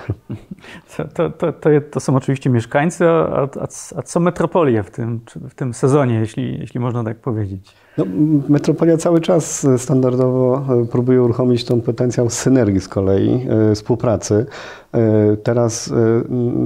To, 0.96 1.04
to, 1.30 1.52
to, 1.52 1.68
to, 1.90 2.00
są 2.00 2.16
oczywiście 2.16 2.50
mieszkańcy, 2.50 3.08
a, 3.08 3.42
a, 3.42 3.66
a 3.96 4.02
co 4.02 4.20
metropolie 4.20 4.82
w 4.82 4.90
tym, 4.90 5.20
w 5.48 5.54
tym 5.54 5.74
sezonie, 5.74 6.14
jeśli, 6.14 6.58
jeśli 6.60 6.80
można 6.80 7.04
tak 7.04 7.16
powiedzieć? 7.16 7.74
No, 7.98 8.04
metropolia 8.48 8.96
cały 8.96 9.20
czas 9.20 9.66
standardowo 9.76 10.62
e, 10.82 10.86
próbuje 10.86 11.22
uruchomić 11.22 11.64
ten 11.64 11.80
potencjał 11.80 12.30
synergii 12.30 12.80
z 12.80 12.88
kolei, 12.88 13.46
e, 13.48 13.74
współpracy. 13.74 14.46
E, 14.94 15.36
Teraz 15.36 15.92
e, 15.92 15.94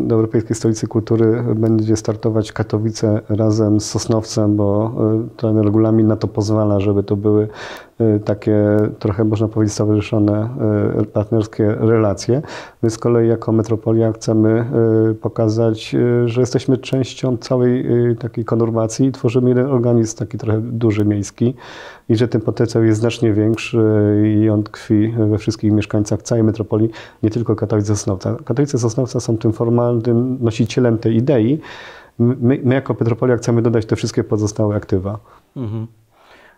do 0.07 0.15
Europejskiej 0.15 0.57
Stolicy 0.57 0.87
Kultury 0.87 1.45
będzie 1.57 1.97
startować 1.97 2.53
Katowice 2.53 3.21
razem 3.29 3.81
z 3.81 3.85
Sosnowcem, 3.85 4.57
bo 4.57 4.93
e, 5.25 5.37
ten 5.37 5.59
regulamin 5.59 6.07
na 6.07 6.17
to 6.17 6.29
pozwala, 6.29 6.81
żeby 6.81 7.03
to 7.03 7.17
były 7.17 7.49
e, 7.99 8.19
takie 8.19 8.77
trochę 8.99 9.25
można 9.25 9.49
powiedzieć 9.49 9.75
stowarzyszone 9.75 10.49
e, 11.01 11.05
partnerskie 11.05 11.75
relacje. 11.81 12.43
My 12.83 12.91
z 12.91 12.99
kolei 12.99 13.29
jako 13.29 13.53
metropolia 13.53 14.13
chcemy 14.13 14.65
e, 15.11 15.15
pokazać, 15.15 15.95
e, 15.95 16.29
że 16.29 16.41
jesteśmy 16.41 16.79
częścią 16.79 17.37
całej 17.37 17.87
e, 18.11 18.15
takiej 18.15 18.45
konurbacji 18.45 19.07
i 19.07 19.13
tworzymy 19.13 19.49
jeden 19.49 19.67
organizm 19.67 20.17
taki 20.19 20.39
trochę 20.39 20.61
duży, 20.61 21.05
miejski 21.05 21.18
i 22.09 22.17
że 22.17 22.29
ten 22.29 22.41
potencjał 22.41 22.85
jest 22.85 23.01
znacznie 23.01 23.33
większy 23.33 23.83
i 24.37 24.49
on 24.49 24.63
tkwi 24.63 25.15
we 25.31 25.39
wszystkich 25.39 25.73
mieszkańcach 25.73 26.23
całej 26.23 26.45
metropolii, 26.45 26.91
nie 27.23 27.31
tylko 27.31 27.57
Katowice 27.57 27.97
Sosnowca. 27.97 28.37
Katowice 28.45 28.79
Sosnowca 28.79 29.21
są 29.21 29.39
tym 29.39 29.53
formalnym 29.53 30.39
nosicielem 30.41 30.99
tej 30.99 31.17
idei. 31.17 31.61
My, 32.19 32.61
my 32.63 32.75
jako 32.75 32.97
metropolia 33.01 33.37
chcemy 33.37 33.63
dodać 33.63 33.87
te 33.87 33.97
wszystkie 33.97 34.25
pozostałe 34.25 34.77
aktywa. 34.77 35.19
Mhm. 35.57 35.87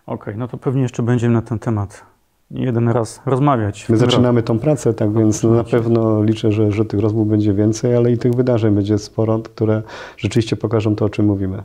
Okej, 0.07 0.35
no 0.37 0.49
to 0.49 0.59
pewnie 0.59 0.83
jeszcze 0.83 1.03
będziemy 1.03 1.35
na 1.35 1.43
ten 1.43 1.59
temat 1.59 2.11
jeden 2.51 2.89
raz 2.89 3.21
rozmawiać. 3.27 3.89
My 3.89 3.97
zaczynamy 3.97 4.43
tą 4.43 4.59
pracę, 4.59 4.95
tak 4.95 5.13
więc 5.13 5.43
no 5.43 5.51
na 5.51 5.65
pewno 5.65 6.25
liczę, 6.25 6.53
że, 6.53 6.73
że 6.73 6.85
tych 6.85 7.01
rozmów 7.01 7.29
będzie 7.29 7.55
więcej, 7.55 7.97
ale 7.97 8.13
i 8.13 8.19
tych 8.19 8.35
wydarzeń 8.35 8.75
będzie 8.75 8.99
sporo, 8.99 9.39
które 9.39 9.83
rzeczywiście 10.17 10.57
pokażą 10.57 10.97
to, 10.97 11.05
o 11.05 11.09
czym 11.09 11.27
mówimy. 11.27 11.63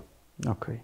Okej, 0.50 0.80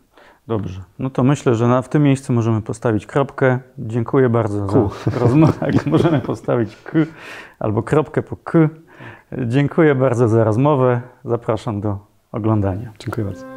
dobrze. 0.47 0.81
No 0.99 1.09
to 1.09 1.23
myślę, 1.23 1.55
że 1.55 1.67
na, 1.67 1.81
w 1.81 1.89
tym 1.89 2.03
miejscu 2.03 2.33
możemy 2.33 2.61
postawić 2.61 3.05
kropkę. 3.05 3.59
Dziękuję 3.77 4.29
bardzo 4.29 4.67
za 4.67 5.19
rozmowę. 5.19 5.71
Możemy 5.85 6.19
postawić 6.19 6.75
k 6.83 6.97
albo 7.59 7.83
kropkę 7.83 8.21
po 8.21 8.35
k. 8.35 8.59
Dziękuję 9.47 9.95
bardzo 9.95 10.27
za 10.27 10.43
rozmowę. 10.43 11.01
Zapraszam 11.25 11.81
do 11.81 11.99
oglądania. 12.31 12.91
Dziękuję 12.99 13.25
bardzo. 13.25 13.50